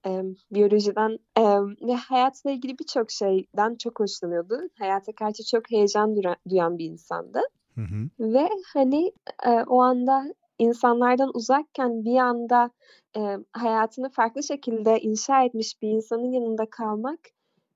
e, 0.10 0.24
biyolojiden 0.52 1.20
e, 1.38 1.44
ve 1.88 1.96
hayatla 1.96 2.52
ilgili 2.52 2.80
birçok 2.80 3.12
şeyden 3.12 3.76
çok 3.76 4.00
hoşlanıyordu. 4.00 4.60
Hayata 4.80 5.12
karşı 5.12 5.44
çok 5.44 5.72
heyecan 5.72 6.16
duyan 6.50 6.78
bir 6.78 6.86
insandı. 6.86 7.42
Hı 7.76 7.82
hı. 7.82 8.10
Ve 8.20 8.50
hani 8.74 9.12
e, 9.46 9.50
o 9.68 9.82
anda 9.82 10.34
insanlardan 10.60 11.32
uzakken 11.34 12.06
bir 12.06 12.18
anda 12.18 12.70
e, 13.18 13.38
hayatını 13.52 14.10
farklı 14.10 14.44
şekilde 14.44 15.00
inşa 15.00 15.44
etmiş 15.44 15.82
bir 15.82 15.90
insanın 15.90 16.32
yanında 16.32 16.70
kalmak 16.70 17.20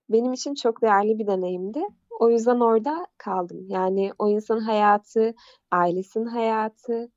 benim 0.09 0.33
için 0.33 0.55
çok 0.55 0.81
değerli 0.81 1.19
bir 1.19 1.27
deneyimdi. 1.27 1.81
O 2.19 2.29
yüzden 2.29 2.59
orada 2.59 3.07
kaldım. 3.17 3.65
Yani 3.69 4.11
o 4.19 4.29
insanın 4.29 4.61
hayatı, 4.61 5.33
ailesinin 5.71 6.25
hayatı 6.25 7.09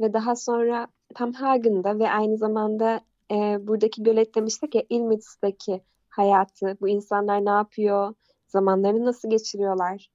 ve 0.00 0.12
daha 0.12 0.36
sonra 0.36 0.86
Pamhagen'da 1.14 1.98
ve 1.98 2.10
aynı 2.10 2.36
zamanda 2.36 3.00
e, 3.30 3.66
buradaki 3.66 4.02
gölet 4.02 4.34
demiştik 4.34 4.74
ya 4.74 4.82
İlmitz'teki 4.88 5.82
hayatı, 6.08 6.76
bu 6.80 6.88
insanlar 6.88 7.44
ne 7.44 7.50
yapıyor, 7.50 8.14
zamanlarını 8.46 9.04
nasıl 9.04 9.30
geçiriyorlar, 9.30 10.10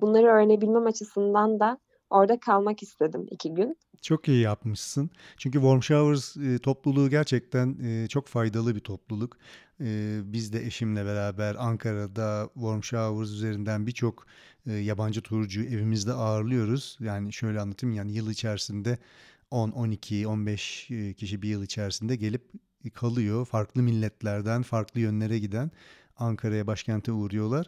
bunları 0.00 0.26
öğrenebilmem 0.26 0.86
açısından 0.86 1.60
da 1.60 1.78
orada 2.10 2.40
kalmak 2.40 2.82
istedim 2.82 3.26
iki 3.30 3.54
gün. 3.54 3.76
Çok 4.02 4.28
iyi 4.28 4.40
yapmışsın. 4.40 5.10
Çünkü 5.36 5.58
Warm 5.58 5.82
Showers 5.82 6.36
e, 6.36 6.58
topluluğu 6.58 7.10
gerçekten 7.10 7.78
e, 7.84 8.08
çok 8.08 8.26
faydalı 8.26 8.74
bir 8.74 8.80
topluluk. 8.80 9.36
E, 9.80 10.18
biz 10.24 10.52
de 10.52 10.66
eşimle 10.66 11.04
beraber 11.04 11.56
Ankara'da 11.58 12.50
Warm 12.54 12.82
Showers 12.82 13.30
üzerinden 13.30 13.86
birçok 13.86 14.26
e, 14.66 14.72
yabancı 14.72 15.22
turcu 15.22 15.62
evimizde 15.62 16.12
ağırlıyoruz. 16.12 16.96
Yani 17.00 17.32
şöyle 17.32 17.60
anlatayım 17.60 17.96
yani 17.96 18.12
yıl 18.12 18.30
içerisinde 18.30 18.98
10, 19.50 19.70
12, 19.70 20.26
15 20.26 20.90
e, 20.90 21.14
kişi 21.14 21.42
bir 21.42 21.48
yıl 21.48 21.62
içerisinde 21.62 22.16
gelip 22.16 22.42
kalıyor. 22.94 23.46
Farklı 23.46 23.82
milletlerden, 23.82 24.62
farklı 24.62 25.00
yönlere 25.00 25.38
giden 25.38 25.70
Ankara'ya, 26.16 26.66
başkente 26.66 27.12
uğruyorlar. 27.12 27.66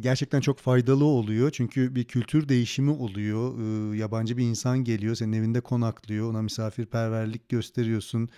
Gerçekten 0.00 0.40
çok 0.40 0.58
faydalı 0.58 1.04
oluyor. 1.04 1.50
Çünkü 1.50 1.94
bir 1.94 2.04
kültür 2.04 2.48
değişimi 2.48 2.90
oluyor. 2.90 3.54
Yabancı 3.94 4.36
bir 4.36 4.44
insan 4.44 4.84
geliyor, 4.84 5.14
senin 5.14 5.32
evinde 5.32 5.60
konaklıyor. 5.60 6.30
Ona 6.30 6.42
misafirperverlik 6.42 7.48
gösteriyorsun. 7.48 8.28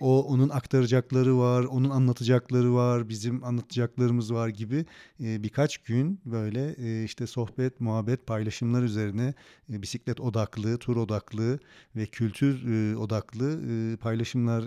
O 0.00 0.24
onun 0.24 0.48
aktaracakları 0.48 1.38
var, 1.38 1.64
onun 1.64 1.90
anlatacakları 1.90 2.74
var, 2.74 3.08
bizim 3.08 3.44
anlatacaklarımız 3.44 4.32
var 4.32 4.48
gibi 4.48 4.86
birkaç 5.20 5.78
gün 5.78 6.20
böyle 6.24 6.76
işte 7.04 7.26
sohbet, 7.26 7.80
muhabbet, 7.80 8.26
paylaşımlar 8.26 8.82
üzerine 8.82 9.34
bisiklet 9.68 10.20
odaklı, 10.20 10.78
tur 10.78 10.96
odaklı 10.96 11.58
ve 11.96 12.06
kültür 12.06 12.64
odaklı 12.94 13.60
paylaşımlar 14.00 14.62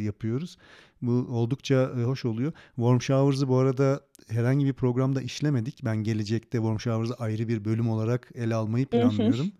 yapıyoruz. 0.00 0.58
Bu 1.02 1.12
oldukça 1.12 1.92
e, 1.98 2.02
hoş 2.02 2.24
oluyor. 2.24 2.52
Warm 2.76 3.00
Showers'ı 3.00 3.48
bu 3.48 3.56
arada 3.56 4.00
herhangi 4.28 4.66
bir 4.66 4.72
programda 4.72 5.22
işlemedik. 5.22 5.84
Ben 5.84 5.96
gelecekte 5.96 6.58
Warm 6.58 6.80
Showers'ı 6.80 7.14
ayrı 7.14 7.48
bir 7.48 7.64
bölüm 7.64 7.90
olarak 7.90 8.30
ele 8.34 8.54
almayı 8.54 8.86
planlıyorum. 8.86 9.52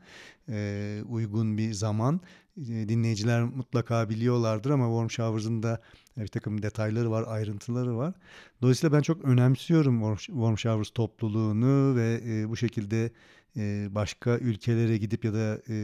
Ee, 0.51 1.03
uygun 1.09 1.59
bir 1.59 1.73
zaman. 1.73 2.21
Ee, 2.57 2.89
dinleyiciler 2.89 3.43
mutlaka 3.43 4.11
biliyorlardır 4.11 4.71
ama 4.71 4.87
Warm 4.87 5.11
Showers'ın 5.11 5.63
da 5.63 5.81
bir 6.17 6.27
takım 6.27 6.63
detayları 6.63 7.11
var, 7.11 7.25
ayrıntıları 7.29 7.97
var. 7.97 8.15
Dolayısıyla 8.63 8.97
ben 8.97 9.03
çok 9.03 9.25
önemsiyorum 9.25 10.17
Warm, 10.17 10.57
Showers 10.57 10.91
topluluğunu 10.91 11.97
ve 11.97 12.21
e, 12.27 12.49
bu 12.49 12.57
şekilde 12.57 13.11
e, 13.57 13.89
başka 13.91 14.39
ülkelere 14.39 14.97
gidip 14.97 15.25
ya 15.25 15.35
da 15.35 15.59
e, 15.69 15.77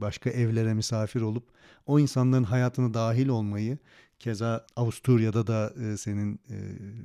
başka 0.00 0.30
evlere 0.30 0.74
misafir 0.74 1.20
olup 1.20 1.44
o 1.86 1.98
insanların 1.98 2.44
hayatına 2.44 2.94
dahil 2.94 3.28
olmayı 3.28 3.78
Keza 4.22 4.66
Avusturya'da 4.76 5.46
da 5.46 5.72
e, 5.84 5.96
senin 5.96 6.34
e, 6.34 6.56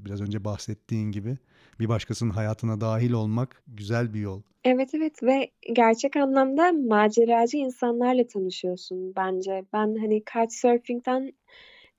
biraz 0.06 0.22
önce 0.22 0.46
bahsettiğin 0.46 1.12
gibi 1.12 1.38
bir 1.80 1.90
başkasının 1.90 2.30
hayatına 2.30 2.82
dahil 2.82 3.12
olmak 3.12 3.64
güzel 3.68 4.14
bir 4.14 4.20
yol. 4.20 4.42
Evet 4.64 4.90
evet 4.94 5.24
ve 5.24 5.52
gerçek 5.74 6.16
anlamda 6.16 6.72
maceracı 6.72 7.58
insanlarla 7.58 8.28
tanışıyorsun 8.28 9.16
bence. 9.16 9.66
Ben 9.74 9.96
hani 9.96 10.24
Couchsurfing'den 10.34 11.34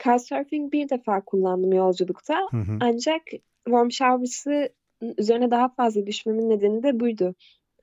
Couchsurfing 0.04 0.72
bir 0.72 0.88
defa 0.88 1.20
kullandım 1.24 1.72
yolculukta. 1.72 2.38
Hı 2.50 2.56
hı. 2.56 2.78
Ancak 2.80 3.22
Warm 3.64 3.90
Showers'ı 3.90 4.68
üzerine 5.18 5.50
daha 5.50 5.68
fazla 5.68 6.06
düşmemin 6.06 6.50
nedeni 6.50 6.82
de 6.82 7.00
buydu. 7.00 7.34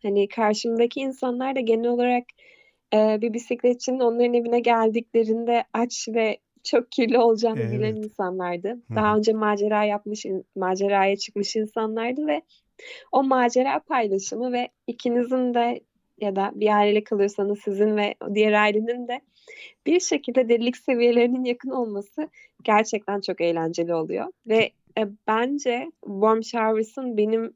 Hani 0.04 0.28
karşımdaki 0.28 1.00
insanlar 1.00 1.56
da 1.56 1.60
genel 1.60 1.88
olarak 1.88 2.24
eee, 2.94 3.18
bir 3.22 3.34
bisikletçinin 3.34 4.00
onların 4.00 4.34
evine 4.34 4.60
geldiklerinde 4.60 5.64
aç 5.74 6.08
ve 6.14 6.38
çok 6.66 6.92
kirli 6.92 7.20
olacağını 7.20 7.60
bilen 7.72 7.96
Evet. 7.96 8.06
insanlardı. 8.06 8.68
Hı 8.70 8.96
Daha 8.96 9.18
önce 9.18 9.34
macera 9.34 9.84
yapmış, 9.84 10.26
maceraya 10.56 11.18
çıkmış 11.18 11.56
insanlardı 11.56 12.28
ve 12.28 12.42
o 13.12 13.24
macera 13.24 13.80
paylaşımı 13.80 14.54
ve 14.54 14.70
ikinizin 14.88 15.54
de 15.54 15.80
ya 16.22 16.36
da 16.36 16.52
bir 16.56 16.78
aileyle 16.78 17.04
kalıyorsanız 17.04 17.60
sizin 17.60 17.98
ve 17.98 18.16
diğer 18.34 18.54
ailenin 18.54 19.08
de 19.08 19.22
bir 19.86 20.00
şekilde 20.00 20.50
delilik 20.50 20.78
seviyelerinin 20.78 21.44
yakın 21.44 21.70
olması 21.70 22.30
gerçekten 22.64 23.22
çok 23.22 23.42
eğlenceli 23.42 23.94
oluyor 23.94 24.28
ve, 24.48 24.72
eee, 24.98 25.08
bence 25.28 25.92
Warm 26.06 26.44
Showers'ın 26.44 27.18
benim, 27.18 27.54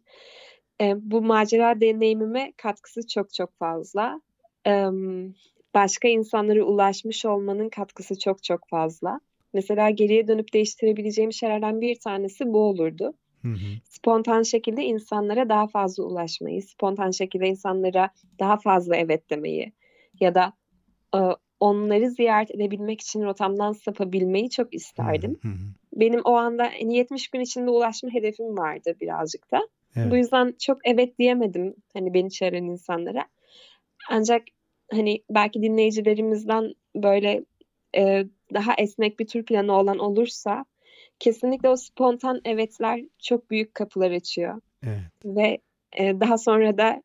eee, 0.80 0.95
bu 1.02 1.22
macera 1.22 1.82
deneyimime 1.82 2.54
katkısı 2.58 3.08
çok 3.08 3.34
çok 3.34 3.58
fazla. 3.58 4.22
Emm, 4.65 5.34
başka 5.76 6.08
insanlara 6.08 6.64
ulaşmış 6.64 7.26
olmanın 7.26 7.70
katkısı 7.70 8.20
çok 8.20 8.44
çok 8.44 8.68
fazla. 8.70 9.20
Mesela 9.54 9.90
geriye 9.90 10.28
dönüp 10.28 10.54
değiştirebileceğim 10.54 11.34
şeylerden 11.34 11.82
bir 11.82 12.00
tanesi 12.00 12.46
bu 12.54 12.60
olurdu. 12.60 13.14
Hı 13.42 13.48
hı. 13.48 13.58
Spontan 13.84 14.44
şekilde 14.44 14.84
insanlara 14.84 15.50
daha 15.50 15.68
fazla 15.68 16.04
ulaşmayı, 16.04 16.64
spontan 16.64 17.12
şekilde 17.12 17.48
insanlara 17.48 18.10
daha 18.40 18.58
fazla 18.58 18.96
evet 18.96 19.30
demeyi 19.30 19.74
ya 20.20 20.36
da, 20.36 20.54
eee, 21.16 21.22
onları 21.60 22.10
ziyaret 22.10 22.52
edebilmek 22.52 23.02
için 23.02 23.24
rotamdan 23.24 23.74
sapabilmeyi 23.74 24.50
çok 24.50 24.74
isterdim. 24.74 25.40
Hı 25.42 25.48
hı. 25.48 25.54
Benim 25.94 26.22
o 26.24 26.34
anda, 26.34 26.64
hani, 26.82 26.98
70 26.98 27.28
gün 27.28 27.40
içinde 27.42 27.70
ulaşma 27.70 28.10
hedefim 28.10 28.58
vardı 28.58 28.96
birazcık 29.02 29.52
da. 29.52 29.58
Bu 29.96 30.02
Evet. 30.02 30.14
yüzden 30.24 30.54
çok 30.60 30.78
evet 30.84 31.20
diyemedim, 31.20 31.76
hani, 31.94 32.14
beni 32.14 32.32
çağıran 32.32 32.64
insanlara. 32.66 33.26
Ancak, 34.10 34.42
hani, 34.91 35.23
belki 35.30 35.62
dinleyicilerimizden, 35.63 36.73
böyle, 36.95 37.45
eee, 37.97 38.28
daha 38.54 38.73
esnek 38.78 39.19
bir 39.19 39.28
tur 39.28 39.43
planı 39.45 39.73
olan 39.73 39.99
olursa 39.99 40.65
kesinlikle 41.19 41.69
o 41.69 41.75
spontan 41.75 42.41
evetler 42.45 43.02
çok 43.19 43.52
büyük 43.52 43.75
kapılar 43.75 44.12
açıyor 44.12 44.62
Evet. 44.84 45.02
ve, 45.25 45.58
eee, 45.99 46.19
daha 46.21 46.38
sonra 46.38 46.78
da, 46.78 47.04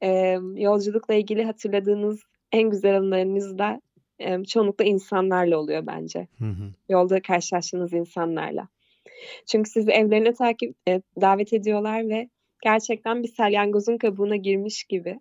emm, 0.00 0.56
yolculukla 0.56 1.14
ilgili 1.14 1.44
hatırladığınız 1.44 2.20
en 2.52 2.70
güzel 2.70 2.96
anılarınız 2.96 3.58
da, 3.58 3.80
emm, 4.18 4.42
çoğunlukla 4.42 4.84
insanlarla 4.84 5.58
oluyor 5.58 5.86
bence. 5.86 6.28
Hı 6.38 6.44
hı. 6.44 6.70
Yolda 6.88 7.22
karşılaştığınız 7.22 7.92
insanlarla. 7.92 8.68
Çünkü 9.46 9.70
sizi 9.70 9.90
evlerine 9.90 10.32
takip 10.34 10.76
eee, 10.86 11.02
davet 11.20 11.52
ediyorlar 11.52 12.08
ve 12.08 12.28
gerçekten 12.62 13.22
bir 13.22 13.28
salyangozun 13.28 13.98
kabuğuna 13.98 14.36
girmiş 14.36 14.84
gibi 14.84 15.20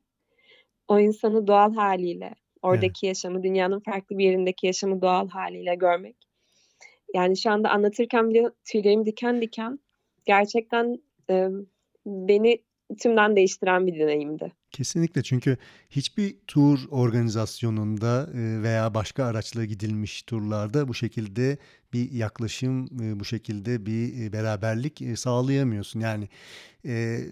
o 0.89 0.99
insanı 0.99 1.47
doğal 1.47 1.75
hâliyle, 1.75 2.35
Evet. 2.71 2.93
oradaki 2.93 3.07
yaşamı, 3.07 3.43
dünyanın 3.43 3.81
farklı 3.81 4.19
bir 4.19 4.25
yerindeki 4.25 4.67
yaşamı 4.67 5.03
doğal 5.03 5.29
hâliyle 5.29 5.75
görmek. 5.75 6.17
Yani, 7.15 7.37
şu 7.37 7.51
anda 7.51 7.69
anlatırken 7.71 8.29
bile 8.31 8.43
tüylerim 8.71 9.05
diken 9.05 9.41
diken. 9.41 9.79
Gerçekten, 10.25 11.03
emm, 11.29 11.65
beni 12.07 12.59
tümden 12.99 13.35
değiştiren 13.35 13.87
bir 13.87 13.99
deneyimdi. 13.99 14.51
Kesinlikle 14.71 15.23
çünkü 15.23 15.57
hiçbir 15.89 16.35
tur 16.47 16.79
organizasyonunda, 16.91 18.29
eee, 18.33 18.61
veya 18.63 18.93
başka 18.93 19.25
araçla 19.25 19.65
gidilmiş 19.65 20.23
turlarda 20.23 20.87
bu 20.87 20.93
şekilde 20.93 21.57
bir 21.93 22.11
yaklaşım, 22.11 22.85
eee, 22.85 23.19
bu 23.19 23.25
şekilde 23.25 23.85
bir, 23.85 24.13
eee, 24.13 24.33
beraberlik, 24.33 25.01
sağlayamıyorsun. 25.15 25.99
Yani, 25.99 26.29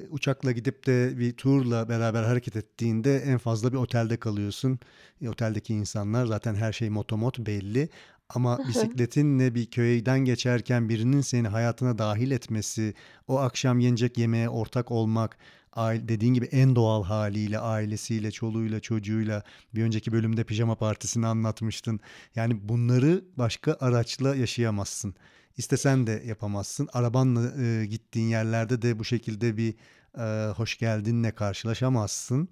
uçakla 0.09 0.51
gidip 0.51 0.85
de 0.87 1.17
bir 1.19 1.33
turla 1.33 1.89
beraber 1.89 2.23
hareket 2.23 2.55
ettiğinde 2.55 3.17
en 3.17 3.37
fazla 3.37 3.71
bir 3.71 3.77
otelde 3.77 4.17
kalıyorsun. 4.17 4.79
E, 5.21 5.29
oteldeki 5.29 5.73
insanlar 5.73 6.25
zaten 6.25 6.55
her 6.55 6.73
şey 6.73 6.89
motomot 6.89 7.39
belli 7.39 7.89
ama 8.29 8.59
bisikletinle 8.67 9.55
bir 9.55 9.65
köyden 9.65 10.19
geçerken 10.19 10.89
birinin 10.89 11.21
seni 11.21 11.47
hayatına 11.47 11.97
dâhil 11.97 12.31
etmesi, 12.31 12.93
o 13.27 13.39
akşam 13.39 13.79
yenecek 13.79 14.17
yemeğe 14.17 14.49
ortak 14.49 14.91
olmak, 14.91 15.37
ail 15.73 16.07
dediğin 16.07 16.33
gibi 16.33 16.45
en 16.45 16.75
doğal 16.75 17.03
hâliyle, 17.03 17.59
ailesiyle, 17.59 18.31
çoluğuyla, 18.31 18.79
çocuğuyla 18.79 19.43
bir 19.75 19.83
önceki 19.83 20.11
bölümde 20.11 20.43
pijama 20.43 20.75
partisini 20.75 21.27
anlatmıştın. 21.27 21.99
Yani, 22.35 22.69
bunları 22.69 23.25
başka 23.37 23.77
araçla 23.79 24.35
yaşayamazsın. 24.35 25.15
İstesen 25.57 26.07
de 26.07 26.23
yapamazsın. 26.25 26.89
Arabanla, 26.93 27.55
eee, 27.55 27.85
gittiğin 27.85 28.27
yerlerde 28.27 28.81
de 28.81 28.99
bu 28.99 29.05
şekilde 29.05 29.57
bir, 29.57 29.75
eee, 30.17 30.51
hoş 30.55 30.77
geldinle 30.77 31.31
karşılaşamazsın. 31.31 32.49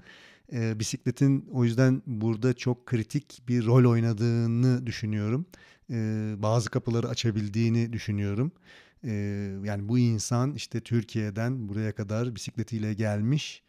Eee, 0.51 0.79
bisikletin 0.79 1.49
o 1.51 1.63
yüzden 1.65 2.01
burada 2.07 2.53
çok 2.53 2.85
kritik 2.85 3.41
bir 3.47 3.65
rol 3.65 3.91
oynadığını 3.91 4.85
düşünüyorum. 4.87 5.45
Eee, 5.89 5.97
bazı 6.37 6.69
kapıları 6.69 7.07
açabildiğini 7.09 7.93
düşünüyorum. 7.93 8.51
Eee, 9.03 9.11
yani, 9.63 9.89
bu 9.89 9.99
insan, 9.99 10.53
işte, 10.53 10.81
Türkiye'den 10.81 11.69
buraya 11.69 11.91
kadar 11.95 12.35
bisikletiyle 12.35 12.93
gelmiş, 12.93 13.63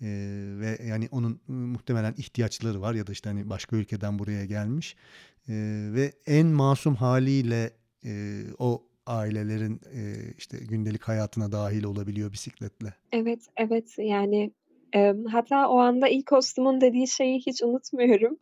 eee, 0.00 0.08
ve, 0.60 0.78
yani, 0.86 1.08
onun, 1.10 1.40
ııı, 1.50 1.58
muhtemelen 1.66 2.14
ihtiyaçları 2.16 2.80
var 2.80 2.94
ya 2.94 3.06
da, 3.06 3.12
işte, 3.12 3.28
hani, 3.30 3.50
başka 3.50 3.76
ülkeden 3.76 4.18
buraya 4.18 4.44
gelmiş, 4.46 4.96
eee, 5.48 5.92
ve 5.94 6.12
en 6.26 6.46
masum 6.46 6.94
hâliyle, 6.94 7.70
eee, 8.04 8.42
o 8.58 8.86
ailelerin, 9.06 9.80
eee, 9.94 10.34
işte, 10.38 10.58
gündelik 10.58 11.02
hayatına 11.02 11.52
dâhil 11.52 11.84
olabiliyor 11.84 12.32
bisikletle. 12.32 12.94
Evet, 13.12 13.40
evet. 13.56 13.94
Yani, 13.98 14.52
hatta 15.30 15.68
o 15.68 15.78
anda 15.78 16.08
ilk 16.08 16.32
hostumun 16.32 16.80
dediği 16.80 17.08
şeyi 17.08 17.38
hiç 17.38 17.62
unutmuyorum. 17.62 18.38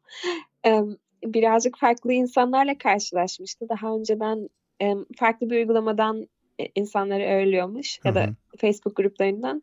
Birazcık 1.24 1.78
farklı 1.78 2.12
insanlarla 2.12 2.78
karşılaşmıştı. 2.78 3.68
Daha 3.68 3.94
önceden, 3.94 4.48
farklı 5.16 5.50
bir 5.50 5.56
uygulamadan, 5.56 6.28
eee, 6.58 6.72
insanları 6.74 7.22
ağırlıyormuş 7.22 7.98
Hı 8.02 8.08
ya 8.08 8.14
da. 8.14 8.28
Facebook 8.58 8.96
gruplarından 8.96 9.62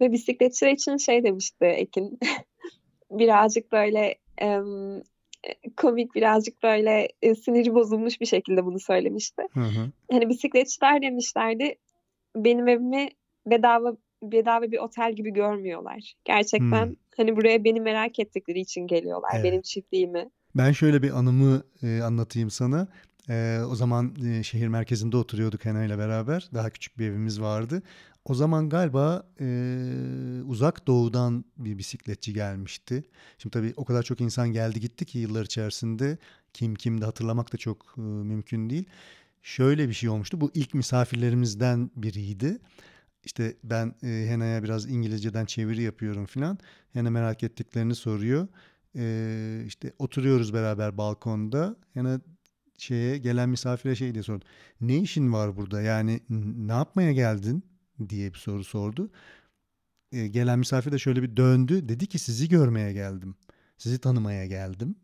ve 0.00 0.12
bisikletçiler 0.12 0.72
için 0.72 0.96
şey 0.96 1.24
demişti 1.24 1.64
Ekin, 1.64 2.18
birazcık, 3.10 3.72
böyle, 3.72 4.14
eee, 4.40 4.62
komik, 5.76 6.14
birazcık, 6.14 6.62
böyle, 6.62 7.08
eee, 7.22 7.34
siniri 7.34 7.74
bozulmuş 7.74 8.20
bir 8.20 8.26
şekilde 8.26 8.64
bunu 8.64 8.80
söylemişti. 8.80 9.42
Hı 9.52 9.60
hı. 9.60 9.90
Hani, 10.10 10.28
bisikletçiler 10.28 11.02
demişlerdi, 11.02 11.74
benim 12.36 12.68
evimi 12.68 13.08
bedava 13.46 13.96
bedava 14.22 14.62
bir 14.72 14.78
otel 14.78 15.12
gibi 15.14 15.30
görmüyorlar. 15.32 16.14
Gerçekten, 16.24 16.86
Hımm. 16.86 16.96
hani, 17.16 17.36
buraya 17.36 17.64
beni 17.64 17.80
merak 17.80 18.18
ettikleri 18.18 18.60
için 18.60 18.86
geliyorlar, 18.86 19.32
benim 19.42 19.54
Evet. 19.54 19.64
çiftliğimi. 19.64 20.30
Ben 20.56 20.72
şöyle 20.72 21.02
bir 21.02 21.18
anımı, 21.18 21.62
eee, 21.82 22.00
anlatayım 22.00 22.50
sana. 22.50 22.88
Eee, 23.28 23.60
o 23.70 23.74
zaman, 23.74 24.14
eee, 24.22 24.42
şehir 24.42 24.68
merkezinde 24.68 25.16
oturuyorduk 25.16 25.64
Hena'yla 25.64 25.98
beraber. 25.98 26.48
Daha 26.54 26.70
küçük 26.70 26.98
bir 26.98 27.06
evimiz 27.08 27.40
vardı. 27.40 27.82
O 28.24 28.34
zaman 28.34 28.68
galiba, 28.68 29.26
eee, 29.40 30.42
Uzak 30.46 30.86
Doğu'dan 30.86 31.44
bir 31.58 31.78
bisikletçi 31.78 32.32
gelmişti. 32.34 33.04
Şimdi 33.38 33.52
tabii 33.54 33.72
o 33.76 33.84
kadar 33.84 34.02
çok 34.02 34.20
insan 34.20 34.48
geldi 34.52 34.80
gitti 34.80 35.04
ki 35.06 35.18
yıllar 35.18 35.44
içerisinde 35.44 36.18
kim 36.54 36.74
kimdi 36.74 37.04
hatırlamak 37.04 37.52
da 37.52 37.56
çok, 37.56 37.94
ııı, 37.98 38.24
mümkün 38.24 38.70
değil. 38.70 38.84
Şöyle 39.42 39.88
bir 39.88 39.94
şey 39.94 40.08
olmuştu. 40.10 40.40
Bu 40.40 40.50
ilk 40.54 40.74
misafirlerimizden 40.74 41.90
biriydi. 41.96 42.58
İşte, 43.28 43.56
ben, 43.64 43.94
eee, 44.02 44.26
Hena'ya 44.28 44.62
biraz 44.62 44.90
İngilizceden 44.90 45.44
çeviri 45.44 45.82
yapıyorum 45.82 46.26
filan. 46.26 46.58
Hena 46.92 47.10
merak 47.10 47.42
ettiklerini 47.42 47.94
soruyor. 47.94 48.48
Eee, 48.94 49.64
işte, 49.66 49.92
oturuyoruz 49.98 50.54
beraber 50.54 50.98
balkonda. 50.98 51.76
Hena 51.94 52.20
şeye, 52.78 53.18
gelen 53.18 53.48
misafire 53.48 53.94
şey 53.96 54.14
diye 54.14 54.22
sordu. 54.22 54.44
"Ne 54.80 54.96
işin 54.98 55.32
var 55.32 55.56
burada? 55.56 55.82
Yani 55.82 56.20
ne 56.68 56.72
yapmaya 56.72 57.12
geldin?" 57.12 57.62
diye 58.08 58.32
bir 58.34 58.38
soru 58.38 58.64
sordu. 58.64 59.10
Eee, 60.12 60.28
gelen 60.28 60.58
misafir 60.58 60.92
de 60.92 60.98
şöyle 60.98 61.22
bir 61.22 61.36
döndü. 61.36 61.88
Dedi 61.88 62.06
ki, 62.06 62.18
"Sizi 62.18 62.48
görmeye 62.48 62.92
geldim. 62.92 63.34
Sizi 63.78 63.98
tanımaya 63.98 64.46
geldim." 64.46 64.96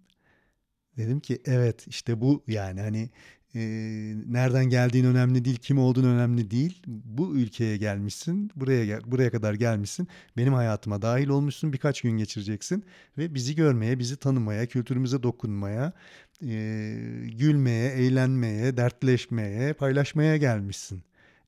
Dedim 0.96 1.20
ki, 1.20 1.42
"Evet, 1.44 1.86
işte 1.88 2.20
bu 2.20 2.44
yani, 2.48 2.80
hani, 2.80 3.10
eee, 3.54 4.14
nereden 4.28 4.64
geldiğin 4.64 5.04
önemli 5.04 5.44
değil, 5.44 5.56
kim 5.56 5.78
olduğun 5.78 6.04
önemli 6.04 6.50
değil. 6.50 6.82
Bu 6.86 7.36
ülkeye 7.36 7.76
gelmişsin, 7.76 8.50
buraya 8.56 9.00
buraya 9.06 9.30
kadar 9.30 9.54
gelmişsin. 9.54 10.08
Benim 10.36 10.52
hayatıma 10.52 11.02
dâhil 11.02 11.28
olmuşsun, 11.28 11.72
birkaç 11.72 12.00
gün 12.00 12.10
geçireceksin 12.18 12.84
ve 13.18 13.34
bizi 13.34 13.54
görmeye, 13.54 13.98
bizi 13.98 14.16
tanımaya, 14.16 14.66
kültürümüze 14.66 15.22
dokunmaya, 15.22 15.92
eee, 16.40 17.28
gülmeye, 17.28 17.90
eğlenmeye, 17.92 18.76
dertleşmeye, 18.76 19.72
paylaşmaya 19.72 20.36
gelmişsin." 20.36 21.02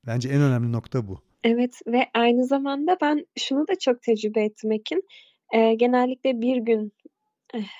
Bence 0.07 0.29
en 0.29 0.41
önemli 0.41 0.71
nokta 0.71 1.07
bu. 1.07 1.21
Evet 1.43 1.79
ve 1.87 2.05
aynı 2.13 2.45
zamanda 2.45 2.97
ben 3.01 3.25
şunu 3.39 3.67
da 3.67 3.73
çok 3.79 4.01
tecrübe 4.01 4.43
ettim 4.43 4.71
Ekin. 4.71 5.03
Eee, 5.53 5.75
genellikle 5.75 6.41
bir 6.41 6.57
gün, 6.57 6.91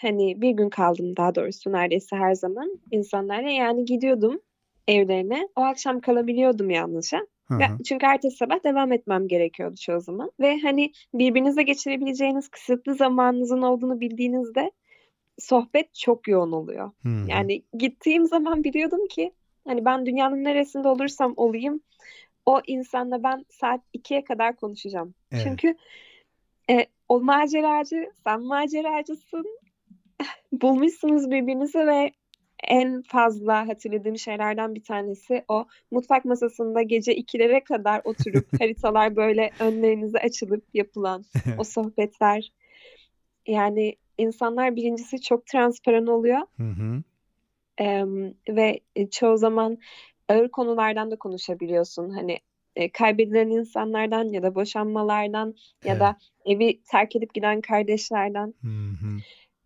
hani, 0.01 0.41
bir 0.41 0.51
gün 0.51 0.69
kaldım 0.69 1.17
daha 1.17 1.35
doğrusu 1.35 1.71
neredeyse 1.71 2.15
her 2.15 2.33
zaman 2.33 2.79
insanlarla. 2.91 3.49
Yani 3.49 3.85
gidiyordum 3.85 4.41
evlerine. 4.87 5.47
O 5.55 5.61
akşam 5.61 5.99
kalabiliyordum 5.99 6.69
yalnızca 6.69 7.27
Hı 7.47 7.59
çünkü 7.85 8.05
ertesi 8.05 8.37
sabah 8.37 8.63
devam 8.63 8.91
etmem 8.91 9.27
gerekiyordu 9.27 9.75
çoğu 9.81 10.01
zaman 10.01 10.31
ve, 10.39 10.59
hani, 10.59 10.91
birbirinizle 11.13 11.63
geçirebileceğiniz 11.63 12.47
kısıtlı 12.47 12.95
zamanınızın 12.95 13.61
olduğunu 13.61 13.99
bildiğinizde 13.99 14.71
sohbet 15.39 15.95
çok 15.95 16.27
yoğun 16.27 16.51
oluyor. 16.51 16.91
Hı 17.03 17.09
hı. 17.09 17.29
Yani 17.29 17.63
gittiğim 17.73 18.25
zaman 18.25 18.63
biliyordum 18.63 19.07
ki 19.07 19.31
hani 19.67 19.85
ben 19.85 20.05
dünyanın 20.05 20.43
neresinde 20.43 20.87
olursam 20.87 21.33
olayım 21.35 21.81
o 22.45 22.61
insanla 22.67 23.23
ben 23.23 23.45
saat 23.49 23.81
2'ye 23.93 24.23
kadar 24.23 24.55
konuşacağım. 24.55 25.13
Evet. 25.31 25.43
Çünkü 25.43 25.75
e, 26.69 26.85
o 27.09 27.19
maceracı, 27.19 28.11
sen 28.23 28.41
maceracısın. 28.41 29.45
Bulmuşsunuz 30.51 31.31
birbirinizi 31.31 31.79
ve 31.79 32.11
en 32.63 33.01
fazla 33.01 33.67
hatırladığım 33.67 34.17
şeylerden 34.17 34.75
bir 34.75 34.83
tanesi 34.83 35.43
o 35.47 35.67
mutfak 35.91 36.25
masasında 36.25 36.81
gece 36.81 37.15
ikilere 37.15 37.63
kadar 37.63 38.01
oturup 38.03 38.47
haritalar 38.61 39.15
böyle 39.15 39.51
önlerinize 39.59 40.17
açılıp 40.17 40.63
yapılan 40.73 41.23
o 41.57 41.63
sohbetler. 41.63 42.51
Yani 43.47 43.95
insanlar 44.17 44.75
birincisi 44.75 45.21
çok 45.21 45.45
transparan 45.45 46.07
oluyor 46.07 46.39
Hı 46.57 46.63
hı. 46.63 47.03
Em, 47.77 48.33
ve 48.49 48.79
çoğu 49.11 49.37
zaman 49.37 49.77
ağır 50.29 50.49
konulardan 50.49 51.11
da 51.11 51.15
konuşabiliyorsun. 51.15 52.09
Hani 52.09 52.39
e, 52.77 52.91
kaybedilen 52.91 53.49
insanlardan 53.49 54.23
ya 54.23 54.43
da 54.43 54.55
boşanmalardan 54.55 55.55
ya 55.85 55.91
Evet. 55.91 56.01
da 56.01 56.17
evi 56.45 56.81
terk 56.91 57.15
edip 57.15 57.33
giden 57.33 57.61
kardeşlerden. 57.61 58.53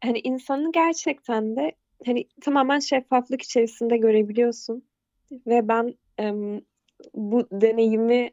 Hani 0.04 0.19
insanı 0.19 0.71
gerçekten 0.71 1.56
de 1.56 1.71
hani 2.06 2.28
tamamen 2.41 2.80
şeffaflık 2.80 3.41
içerisinde 3.41 3.97
görebiliyorsun. 3.97 4.84
Ve 5.47 5.67
ben 5.67 5.93
em, 6.17 6.62
bu 7.13 7.47
deneyimi 7.52 8.32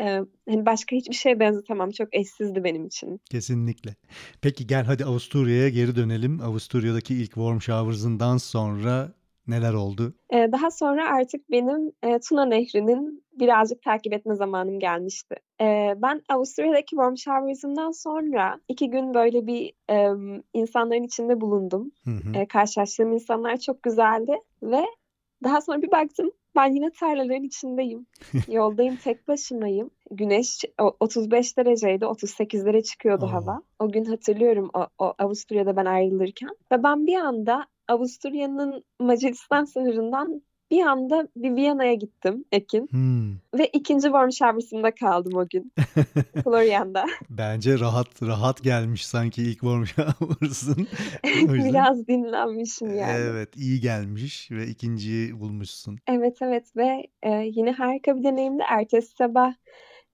e, 0.00 0.04
hani 0.48 0.66
başka 0.66 0.96
hiçbir 0.96 1.14
şeye 1.14 1.40
benzetemem. 1.40 1.90
Çok 1.90 2.14
eşsizdi 2.14 2.64
benim 2.64 2.86
için. 2.86 3.20
Kesinlikle. 3.30 3.94
Peki 4.42 4.66
gel 4.66 4.84
hadi 4.84 5.04
Avusturya'ya 5.04 5.68
geri 5.68 5.96
dönelim. 5.96 6.40
Avusturya'daki 6.40 7.14
ilk 7.14 7.34
warm 7.34 7.60
showers'ından 7.60 8.36
sonra 8.36 9.12
neler 9.46 9.72
oldu? 9.72 10.14
Daha 10.32 10.70
sonra 10.70 11.10
artık 11.10 11.50
benim 11.50 11.92
e, 12.02 12.18
Tuna 12.28 12.44
Nehri'nin 12.44 13.24
birazcık 13.32 13.82
takip 13.82 14.12
etme 14.12 14.34
zamanım 14.34 14.78
gelmişti. 14.80 15.34
Ben 15.96 16.22
Avusturya'daki 16.28 16.90
warm 16.90 17.16
showers'ımdan 17.16 17.90
sonra 17.90 18.60
iki 18.68 18.90
gün 18.90 19.14
böyle 19.14 19.46
bir 19.46 19.72
e, 19.90 20.08
insanların 20.54 21.02
içinde 21.02 21.40
bulundum. 21.40 21.92
Hı 22.04 22.10
hı. 22.10 22.38
E, 22.38 22.46
karşılaştığım 22.46 23.12
insanlar 23.12 23.56
çok 23.56 23.82
güzeldi 23.82 24.32
ve 24.62 24.82
daha 25.44 25.60
sonra 25.60 25.82
bir 25.82 25.90
baktım 25.90 26.30
ben 26.56 26.74
yine 26.74 26.90
tarlaların 26.90 27.44
içindeyim. 27.44 28.06
Yoldayım 28.48 28.96
tek 28.96 29.28
başımayım. 29.28 29.90
Güneş 30.10 30.64
o- 30.80 30.96
35 31.00 31.56
dereceydi 31.56 32.04
38'lere 32.04 32.82
çıkıyordu 32.82 33.24
Oo. 33.24 33.32
hava. 33.32 33.62
O 33.78 33.92
gün 33.92 34.04
hatırlıyorum 34.04 34.70
o, 34.74 34.86
o 34.98 35.14
Avusturya'da 35.18 35.76
ben 35.76 35.84
ayrılırken. 35.84 36.50
Ve 36.72 36.82
ben 36.82 37.06
bir 37.06 37.16
anda 37.16 37.66
Avusturya'nın 37.90 38.84
Macaristan 39.00 39.64
sınırından 39.64 40.42
bir 40.70 40.82
anda 40.82 41.28
bir 41.36 41.56
Viyana'ya 41.56 41.94
gittim 41.94 42.44
Ekin. 42.52 42.88
Hmm. 42.90 43.32
Ve 43.58 43.66
ikinci 43.66 44.02
warm 44.02 44.30
showers'ımda 44.30 44.94
kaldım 44.94 45.36
o 45.36 45.48
gün. 45.48 45.72
Florian'da. 46.44 47.06
Bence 47.30 47.78
rahat 47.78 48.22
rahat 48.22 48.62
gelmiş 48.62 49.06
sanki 49.06 49.42
ilk. 49.42 49.64
O 49.64 49.76
yüzden 50.40 50.86
Biraz 51.64 52.06
dinlenmişim 52.06 52.96
yani. 52.96 53.12
evet 53.12 53.56
iyi 53.56 53.80
gelmiş 53.80 54.50
ve 54.50 54.66
ikinciyi 54.66 55.40
bulmuşsun. 55.40 55.98
Evet 56.08 56.36
evet 56.42 56.76
ve 56.76 57.06
e, 57.22 57.30
yine 57.30 57.72
harika 57.72 58.16
bir 58.16 58.24
deneyimdi. 58.24 58.62
Ertesi 58.68 59.16
sabah 59.16 59.54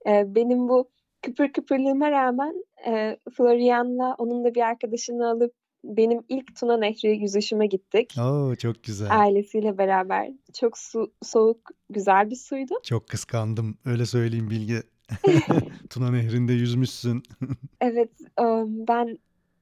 e, 0.07 0.35
benim 0.35 0.69
bu 0.69 0.89
kıpır 1.21 1.51
kıpırlığıma 1.53 2.11
rağmen 2.11 2.53
e, 2.87 3.17
Florian'la 3.37 4.15
onun 4.17 4.43
da 4.43 4.55
bir 4.55 4.61
arkadaşını 4.61 5.29
alıp 5.29 5.53
benim 5.87 6.23
ilk 6.29 6.55
Tuna 6.55 6.77
Nehri 6.77 7.17
yüzüşüme 7.17 7.67
gittik. 7.67 8.15
Oo 8.19 8.55
çok 8.55 8.83
güzel. 8.83 9.19
Ailesiyle 9.19 9.77
beraber. 9.77 10.31
Çok 10.53 10.77
su, 10.77 11.13
soğuk, 11.23 11.71
güzel 11.89 12.29
bir 12.29 12.35
suydu. 12.35 12.73
Çok 12.83 13.07
kıskandım. 13.07 13.77
Öyle 13.85 14.05
söyleyeyim 14.05 14.49
Bilge. 14.49 14.83
Tuna 15.89 16.11
Nehri'nde 16.11 16.53
yüzmüşsün. 16.53 17.23
Evet, 17.81 18.11
e, 18.39 18.43
ben 18.87 19.17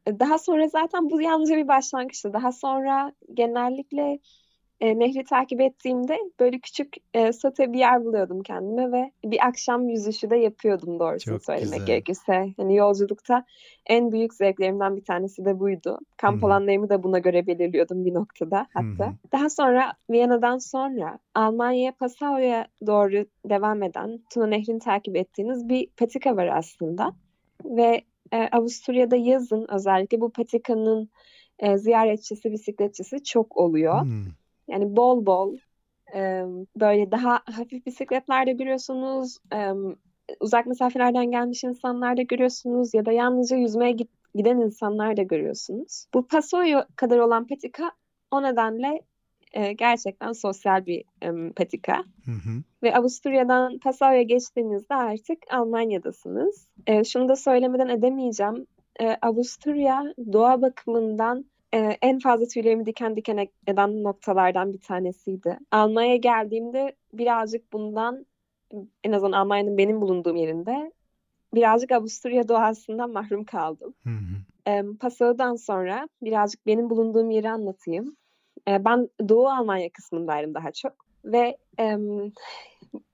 daha 0.07 0.38
sonra 0.38 0.67
zaten 0.67 1.09
bu 1.09 1.21
yalnızca 1.21 1.55
bir 1.57 1.67
başlangıçtı. 1.67 2.33
Daha 2.33 2.51
sonra 2.51 3.13
genellikle 3.33 4.19
e, 4.81 4.99
nehri 4.99 5.23
takip 5.23 5.61
ettiğimde 5.61 6.17
böyle 6.39 6.59
küçük 6.59 6.95
e, 7.13 7.33
sote 7.33 7.73
bir 7.73 7.79
yer 7.79 8.05
buluyordum 8.05 8.43
kendime 8.43 8.91
ve 8.91 9.11
bir 9.25 9.47
akşam 9.47 9.89
yüzüşü 9.89 10.29
de 10.29 10.38
yapıyordum 10.38 10.99
doğrusunu 10.99 11.35
Çok 11.35 11.45
söylemek 11.45 11.71
güzel. 11.71 11.85
gerekirse. 11.85 12.53
Hani 12.57 12.75
yolculukta 12.75 13.45
en 13.85 14.11
büyük 14.11 14.33
zevklerimden 14.33 14.95
bir 14.95 15.03
tanesi 15.03 15.45
de 15.45 15.59
buydu. 15.59 15.99
Kamp 16.17 16.41
hı. 16.41 16.45
alanlarımı 16.47 16.89
da 16.89 17.03
buna 17.03 17.19
göre 17.19 17.47
belirliyordum 17.47 18.05
bir 18.05 18.13
noktada 18.13 18.67
hatta. 18.73 19.07
hı. 19.07 19.13
Daha 19.31 19.49
sonra 19.49 19.93
Viyana'dan 20.09 20.57
sonra 20.57 21.19
Almanya'ya 21.35 21.91
Passau'ya 21.91 22.67
doğru 22.88 23.25
devam 23.49 23.83
eden 23.83 24.19
Tuna 24.33 24.47
Nehri'ni 24.47 24.79
takip 24.79 25.15
ettiğiniz 25.15 25.69
bir 25.69 25.88
patika 25.97 26.35
var 26.35 26.47
aslında. 26.47 27.13
Ve 27.65 28.01
e, 28.31 28.38
Avusturya'da 28.51 29.15
yazın 29.15 29.65
özellikle 29.69 30.21
bu 30.21 30.31
patikanın 30.31 31.09
e, 31.59 31.77
ziyaretçisi, 31.77 32.51
bisikletçisi 32.51 33.23
çok 33.23 33.57
oluyor. 33.57 34.01
Hmm. 34.01 34.25
Yani 34.67 34.95
bol 34.95 35.25
bol 35.25 35.58
e, 36.15 36.43
böyle 36.75 37.12
daha 37.12 37.41
hafif 37.45 37.86
bisikletler 37.86 38.47
de 38.47 38.51
görüyorsunuz. 38.51 39.38
e, 39.54 39.71
uzak 40.39 40.65
mesafelerden 40.65 41.32
gelmiş 41.32 41.63
insanlar 41.63 42.17
da 42.17 42.21
görüyorsunuz 42.21 42.93
ya 42.93 43.06
da 43.06 43.12
yalnızca 43.12 43.58
yüzmeye 43.58 43.91
git- 43.91 44.34
giden 44.36 44.58
insanlar 44.58 45.17
da 45.17 45.23
görüyorsunuz. 45.23 46.06
Bu 46.13 46.28
Pasoyo 46.28 46.82
kadar 46.95 47.17
olan 47.17 47.47
patika 47.47 47.91
o 48.32 48.43
nedenle 48.43 49.01
e, 49.54 49.73
gerçekten 49.73 50.32
sosyal 50.32 50.86
bir 50.86 51.04
e, 51.21 51.54
patika. 51.54 51.97
Hı 52.25 52.32
hı. 52.32 52.63
Ve 52.84 52.95
Avusturya'dan 52.95 53.80
Passau'ya 53.80 54.21
geçtiğinizde 54.21 54.95
artık 54.95 55.38
Almanya'dasınız. 55.51 56.67
E, 56.88 57.04
şunu 57.04 57.30
da 57.30 57.36
söylemeden 57.36 57.88
edemeyeceğim. 57.88 58.67
E, 58.99 59.17
Avusturya 59.21 60.04
doğa 60.34 60.62
bakımından 60.62 61.45
e, 61.73 61.97
en 62.01 62.19
fazla 62.19 62.45
tüylerimi 62.45 62.86
diken 62.86 63.15
diken 63.15 63.47
eden 63.67 64.04
noktalardan 64.04 64.73
bir 64.73 64.82
tanesiydi. 64.82 65.60
Almanya'ya 65.71 66.15
geldiğimde 66.15 66.95
birazcık 67.13 67.73
bundan 67.73 68.25
en 69.04 69.12
azından 69.12 69.32
Almanya'nın 69.32 69.78
benim 69.78 70.01
bulunduğum 70.01 70.36
yerinde 70.36 70.91
birazcık 71.54 71.91
Avusturya 71.91 72.47
doğasından 72.47 73.12
mahrum 73.12 73.43
kaldım. 73.43 73.93
Hı 74.04 74.10
hı. 74.10 74.71
E, 74.71 74.84
Passau'dan 74.99 75.56
sonra 75.56 76.10
birazcık 76.21 76.65
benim 76.65 76.89
bulunduğum 76.89 77.30
yeri 77.30 77.49
anlatayım. 77.49 78.15
E, 78.67 78.86
ben 78.86 79.10
Doğu 79.30 79.49
Almanya 79.49 79.89
kısmındaydım 79.89 80.54
daha 80.54 80.71
çok. 80.71 80.93
Ve 81.25 81.58
em, 81.78 82.32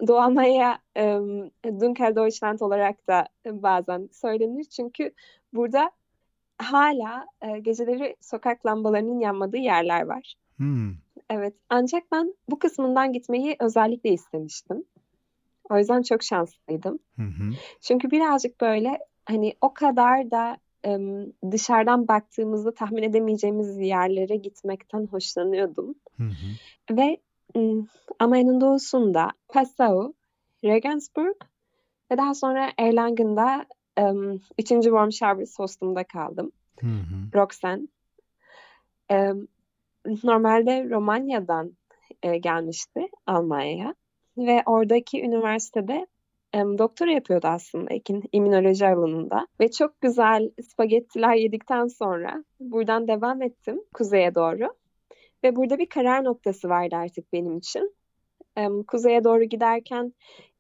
Doğu 0.08 0.20
Almanya 0.20 0.80
em, 0.96 1.52
Dunkel 1.80 2.16
Deutschland 2.16 2.60
olarak 2.60 3.08
da 3.08 3.28
bazen 3.46 4.10
söylenir. 4.12 4.64
Çünkü 4.64 5.12
burada 5.54 5.92
hala 6.62 7.26
e, 7.41 7.60
geceleri 7.60 8.15
sokak 8.21 8.65
lambalarının 8.65 9.19
yanmadığı 9.19 9.58
yerler 9.58 10.02
var. 10.02 10.36
Hmm. 10.58 10.91
Evet, 11.30 11.54
ancak 11.69 12.04
ben 12.12 12.34
bu 12.50 12.60
kısmından 12.60 13.13
gitmeyi 13.13 13.56
özellikle 13.60 14.10
istemiştim. 14.10 14.84
O 15.69 15.78
yüzden 15.78 16.02
çok 16.02 16.24
şanslıydım. 16.24 17.00
Hı 17.15 17.21
hı. 17.21 17.54
Çünkü 17.82 18.12
birazcık 18.12 18.62
böyle 18.62 19.00
hani 19.26 19.54
o 19.62 19.74
kadar 19.74 20.32
da 20.32 20.58
em, 20.84 21.26
dışarıdan 21.52 22.08
baktığımızda 22.08 22.74
tahmin 22.74 23.04
edemeyeceğimiz 23.04 23.78
yerlere 23.78 24.36
gitmekten 24.36 25.08
hoşlanıyordum. 25.08 25.95
Hı 26.17 26.24
hı. 26.24 26.97
Ve 26.97 27.17
ım, 27.56 27.88
Almanya'nın 28.19 28.62
doğusunda 28.62 29.30
Passau, 29.47 30.13
Regensburg 30.63 31.36
ve 32.12 32.17
daha 32.17 32.34
sonra 32.34 32.71
Erlangen'da 32.78 33.65
ım, 33.99 34.41
3. 34.60 34.67
Warm 34.67 35.12
Showers 35.12 35.60
hostumda 35.60 36.04
kaldım. 36.04 36.51
Hı 36.80 36.88
hı. 36.88 37.39
Roxanne. 37.39 37.88
Em, 39.10 39.47
normalde 40.23 40.89
Romanya'dan 40.89 41.77
e, 42.23 42.38
gelmişti 42.38 43.08
Almanya'ya 43.27 43.95
ve 44.38 44.63
oradaki 44.66 45.22
üniversitede 45.22 46.07
em, 46.53 46.78
doktora 46.78 47.11
yapıyordu 47.11 47.47
aslında 47.47 47.93
Ekin 47.93 48.24
immünoloji 48.32 48.88
alanında 48.88 49.47
ve 49.59 49.72
çok 49.72 50.01
güzel 50.01 50.51
spagettiler 50.70 51.36
yedikten 51.36 51.88
sonra 51.88 52.43
buradan 52.59 53.07
devam 53.07 53.41
ettim 53.41 53.82
kuzeye 53.93 54.36
doğru 54.36 54.74
ve 55.43 55.55
burada 55.55 55.78
bir 55.78 55.89
karar 55.89 56.24
noktası 56.24 56.70
vardı 56.70 56.95
artık 56.95 57.34
benim 57.34 57.57
için. 57.57 57.95
Em, 58.55 58.84
kuzeye 58.84 59.24
doğru 59.24 59.43
giderken 59.43 60.13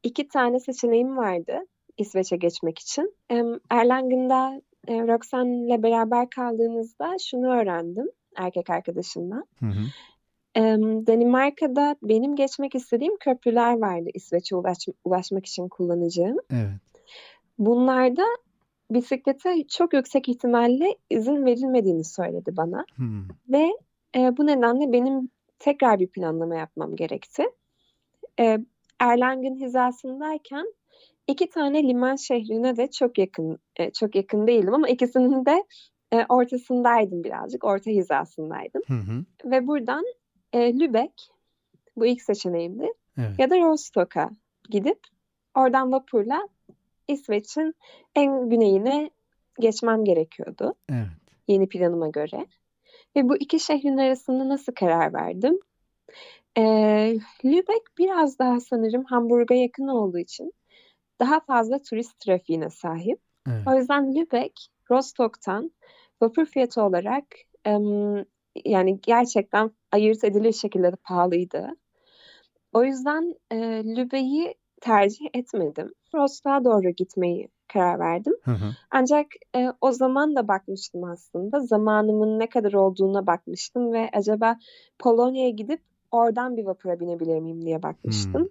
iki 0.03 0.27
tane 0.27 0.59
seçeneğim 0.59 1.17
vardı 1.17 1.59
İsveç'e 1.97 2.35
geçmek 2.35 2.79
için. 2.79 3.15
Erlangen'da 3.69 4.61
e, 4.87 4.93
Roxanne'le 4.93 5.83
beraber 5.83 6.29
kaldığımızda 6.29 7.15
şunu 7.19 7.53
öğrendim 7.53 8.09
erkek 8.35 8.69
arkadaşımdan. 8.69 9.45
Hı 9.59 9.65
hı. 9.65 9.81
Danimarka'da 11.07 11.95
benim 12.03 12.35
geçmek 12.35 12.75
istediğim 12.75 13.17
köprüler 13.17 13.77
vardı 13.77 14.09
İsveç'e 14.13 14.55
ulaş- 14.55 14.93
ulaşmak 15.05 15.45
için 15.45 15.67
kullanacağım. 15.67 16.37
Evet. 16.51 16.81
Bunlarda 17.59 18.23
bisiklete 18.91 19.67
çok 19.67 19.93
yüksek 19.93 20.29
ihtimalle 20.29 20.97
izin 21.09 21.45
verilmediğini 21.45 22.03
söyledi 22.03 22.57
bana 22.57 22.85
Hmm. 22.95 23.23
ve 23.49 23.71
e, 24.15 24.37
bu 24.37 24.47
nedenle 24.47 24.91
benim 24.91 25.29
tekrar 25.59 25.99
bir 25.99 26.07
planlama 26.07 26.55
yapmam 26.55 26.95
gerekti. 26.95 27.43
E, 28.39 28.59
Erlangen 28.99 29.55
hizasındayken 29.55 30.73
iki 31.31 31.49
tane 31.49 31.83
liman 31.83 32.15
şehrine 32.15 32.77
de 32.77 32.91
çok 32.91 33.17
yakın, 33.17 33.59
e, 33.75 33.91
çok 33.91 34.15
yakın 34.15 34.47
değilim 34.47 34.73
ama 34.73 34.89
ikisinin 34.89 35.45
de 35.45 35.63
e, 36.13 36.25
ortasındaydım 36.29 37.23
birazcık, 37.23 37.63
orta 37.63 37.91
hizasındaydım. 37.91 38.81
Hı 38.87 38.93
hı. 38.93 39.25
Ve 39.51 39.67
buradan 39.67 40.05
e, 40.53 40.79
Lübeck, 40.79 41.13
bu 41.97 42.05
ilk 42.05 42.21
seçeneğimdi, 42.21 42.93
Evet. 43.17 43.39
ya 43.39 43.49
da 43.49 43.59
Rostock'a 43.59 44.29
gidip 44.69 44.99
oradan 45.55 45.91
vapurla 45.91 46.47
İsveç'in 47.07 47.75
en 48.15 48.49
güneyine 48.49 49.09
geçmem 49.59 50.05
gerekiyordu 50.05 50.73
Evet. 50.89 51.07
yeni 51.47 51.69
planıma 51.69 52.09
göre. 52.09 52.45
Ve 53.15 53.29
bu 53.29 53.37
iki 53.37 53.59
şehrin 53.59 53.97
arasında 53.97 54.49
nasıl 54.49 54.73
karar 54.73 55.13
verdim? 55.13 55.59
Ee, 56.57 57.19
Lübeck 57.45 57.97
biraz 57.97 58.39
daha 58.39 58.59
sanırım 58.59 59.03
Hamburg'a 59.03 59.55
yakın 59.55 59.87
olduğu 59.87 60.19
için 60.19 60.53
daha 61.21 61.39
fazla 61.39 61.79
turist 61.79 62.19
trafiğine 62.19 62.69
sahip. 62.69 63.19
Evet. 63.47 63.67
O 63.67 63.75
yüzden 63.75 64.15
Lübeck, 64.15 64.53
Rostock'tan 64.91 65.71
vapur 66.21 66.45
fiyatı 66.45 66.81
olarak 66.81 67.25
yani 68.65 69.01
gerçekten 69.01 69.71
ayırt 69.91 70.23
edilir 70.23 70.53
şekilde 70.53 70.91
de 70.91 70.95
pahalıydı. 70.95 71.67
O 72.73 72.83
yüzden 72.83 73.35
e, 73.51 73.57
Lübeck'i 73.83 74.55
tercih 74.81 75.25
etmedim. 75.33 75.93
Rostock'a 76.15 76.63
doğru 76.63 76.89
gitmeyi 76.89 77.49
karar 77.73 77.99
verdim. 77.99 78.33
Hı 78.43 78.51
hı. 78.51 78.65
Ancak 78.91 79.27
e, 79.55 79.67
o 79.81 79.91
zaman 79.91 80.35
da 80.35 80.47
bakmıştım 80.47 81.03
aslında. 81.03 81.59
Zamanımın 81.59 82.39
ne 82.39 82.49
kadar 82.49 82.73
olduğuna 82.73 83.27
bakmıştım 83.27 83.93
ve 83.93 84.09
acaba 84.13 84.57
Polonya'ya 84.99 85.49
gidip 85.49 85.81
oradan 86.11 86.57
bir 86.57 86.65
vapura 86.65 86.99
binebilir 86.99 87.39
miyim 87.39 87.65
diye 87.65 87.83
bakmıştım. 87.83 88.49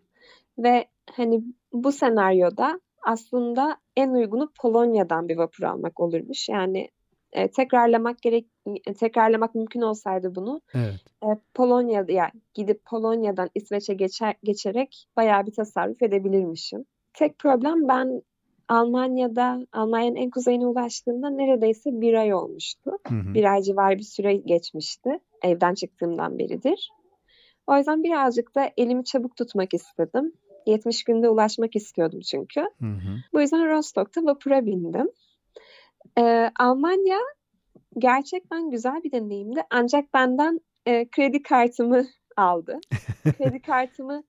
Ve 0.58 0.86
hani 1.16 1.42
bu 1.72 1.92
senaryoda 1.92 2.80
aslında 3.02 3.76
en 3.96 4.10
uygunu 4.10 4.50
Polonya'dan 4.62 5.28
bir 5.28 5.36
vapur 5.36 5.64
almak 5.64 6.00
olurmuş. 6.00 6.48
Yani 6.48 6.88
e, 7.32 7.50
tekrarlamak 7.50 8.22
gerek 8.22 8.46
e, 8.86 8.94
tekrarlamak 8.94 9.54
mümkün 9.54 9.80
olsaydı 9.80 10.34
bunu 10.34 10.60
Evet. 10.74 11.00
e, 11.22 11.26
Polonya'ya 11.54 12.30
gidip 12.54 12.84
Polonya'dan 12.84 13.50
İsveç'e 13.54 13.94
geçer, 13.94 14.34
geçerek 14.44 15.06
bayağı 15.16 15.46
bir 15.46 15.52
tasarruf 15.52 16.02
edebilirmişim. 16.02 16.84
Tek 17.14 17.38
problem 17.38 17.88
ben 17.88 18.22
Almanya'da, 18.68 19.66
Almanya'nın 19.72 20.16
en 20.16 20.30
kuzeyine 20.30 20.66
ulaştığımda 20.66 21.30
neredeyse 21.30 22.00
bir 22.00 22.14
ay 22.14 22.34
olmuştu. 22.34 22.90
Hı 23.08 23.14
hı. 23.14 23.34
Bir 23.34 23.52
ay 23.52 23.62
civarı 23.62 23.98
bir 23.98 24.02
süre 24.02 24.36
geçmişti. 24.36 25.10
Evden 25.42 25.74
çıktığımdan 25.74 26.38
beridir. 26.38 26.90
O 27.66 27.76
yüzden 27.76 28.02
birazcık 28.02 28.54
da 28.54 28.70
elimi 28.76 29.04
çabuk 29.04 29.36
tutmak 29.36 29.74
istedim. 29.74 30.32
70 30.66 31.04
günde 31.04 31.28
ulaşmak 31.28 31.76
istiyordum 31.76 32.20
çünkü. 32.20 32.60
Hı 32.60 32.86
hı. 32.86 33.16
Bu 33.32 33.40
yüzden 33.40 33.68
Rostock'ta 33.68 34.24
vapura 34.24 34.66
bindim. 34.66 35.08
Ee, 36.18 36.50
Almanya 36.58 37.18
gerçekten 37.98 38.70
güzel 38.70 39.02
bir 39.04 39.12
deneyimdi. 39.12 39.60
Ancak 39.70 40.14
benden 40.14 40.60
e, 40.86 41.08
kredi 41.08 41.42
kartımı 41.42 42.06
aldı. 42.36 42.78
kredi 43.38 43.62
kartımı 43.62 44.22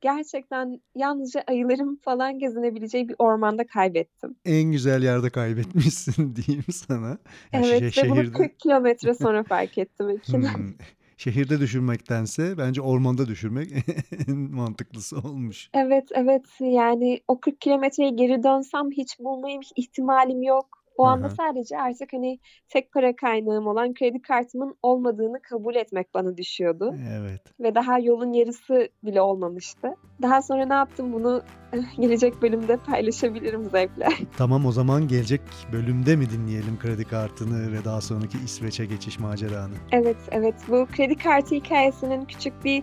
gerçekten 0.00 0.80
yalnızca 0.94 1.44
ayıların 1.46 2.00
falan 2.04 2.38
gezinebileceği 2.38 3.08
bir 3.08 3.16
ormanda 3.18 3.66
kaybettim. 3.66 4.36
En 4.44 4.72
güzel 4.72 5.02
yerde 5.02 5.30
kaybetmişsin 5.30 6.36
diyeyim 6.46 6.64
sana. 6.72 7.08
Ya 7.08 7.18
Evet 7.52 7.82
şe- 7.82 8.04
ve 8.04 8.10
bunu 8.10 8.32
40 8.32 8.60
kilometre 8.60 9.14
sonra 9.22 9.42
fark 9.44 9.78
ettim. 9.78 10.20
Hmm. 10.26 10.72
Şehirde 11.16 11.60
düşürmektense 11.60 12.58
bence 12.58 12.80
ormanda 12.80 13.26
düşürmek 13.26 13.72
en 14.28 14.36
mantıklısı 14.36 15.18
olmuş. 15.18 15.70
Evet 15.74 16.08
evet 16.14 16.44
yani 16.60 17.20
o 17.28 17.40
40 17.40 17.60
kilometreyi 17.60 18.16
geri 18.16 18.42
dönsem 18.42 18.90
hiç 18.90 19.18
bulmayı 19.20 19.60
ihtimalim 19.76 20.42
yok. 20.42 20.85
O 20.96 21.06
Hı 21.06 21.10
anda 21.10 21.28
sadece 21.28 21.78
artık 21.78 22.12
hani 22.12 22.38
tek 22.68 22.92
para 22.92 23.16
kaynağım 23.16 23.66
olan 23.66 23.94
kredi 23.94 24.22
kartımın 24.22 24.76
olmadığını 24.82 25.42
kabul 25.42 25.74
etmek 25.74 26.14
bana 26.14 26.36
düşüyordu. 26.36 26.94
Evet. 27.18 27.40
Ve 27.60 27.74
daha 27.74 27.98
yolun 27.98 28.32
yarısı 28.32 28.88
bile 29.02 29.20
olmamıştı. 29.20 29.94
Daha 30.22 30.42
sonra 30.42 30.66
ne 30.66 30.74
yaptım 30.74 31.12
bunu 31.12 31.42
eh, 31.72 32.00
gelecek 32.00 32.42
bölümde 32.42 32.76
paylaşabilirim 32.76 33.64
zevkle. 33.64 34.08
Tamam 34.36 34.66
o 34.66 34.72
zaman 34.72 35.08
gelecek 35.08 35.40
bölümde 35.72 36.16
mi 36.16 36.30
dinleyelim 36.30 36.78
kredi 36.78 37.04
kartını 37.04 37.72
ve 37.72 37.84
daha 37.84 38.00
sonraki 38.00 38.38
İsveç'e 38.44 38.86
geçiş 38.86 39.18
maceranı? 39.18 39.74
Evet 39.92 40.16
evet 40.30 40.54
bu 40.68 40.86
kredi 40.96 41.16
kartı 41.16 41.54
hikayesinin 41.54 42.24
küçük 42.24 42.64
bir 42.64 42.82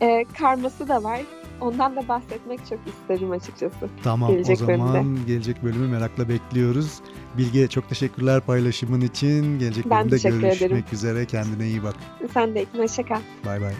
e, 0.00 0.24
karması 0.38 0.88
da 0.88 1.04
var. 1.04 1.20
Ondan 1.60 1.96
da 1.96 2.08
bahsetmek 2.08 2.60
çok 2.68 2.78
isterim 2.86 3.30
açıkçası. 3.30 3.88
Tamam 4.04 4.30
Gelecek 4.32 4.56
o 4.62 4.66
zaman 4.66 5.18
gelecek 5.26 5.62
bölümü 5.62 5.88
merakla 5.88 6.28
bekliyoruz. 6.28 7.00
Bilge 7.38 7.68
çok 7.68 7.88
teşekkürler 7.88 8.40
paylaşımın 8.40 9.00
için. 9.00 9.58
Gelecek 9.58 9.90
Ben 9.90 9.98
bölümde 10.10 10.28
görüşmek 10.28 10.56
ederim. 10.56 10.84
üzere. 10.92 11.26
Kendine 11.26 11.66
iyi 11.66 11.82
bak. 11.82 11.94
Sen 12.34 12.54
de 12.54 12.66
hoşça 12.76 13.02
kal. 13.04 13.20
Bay 13.46 13.60
bay. 13.60 13.74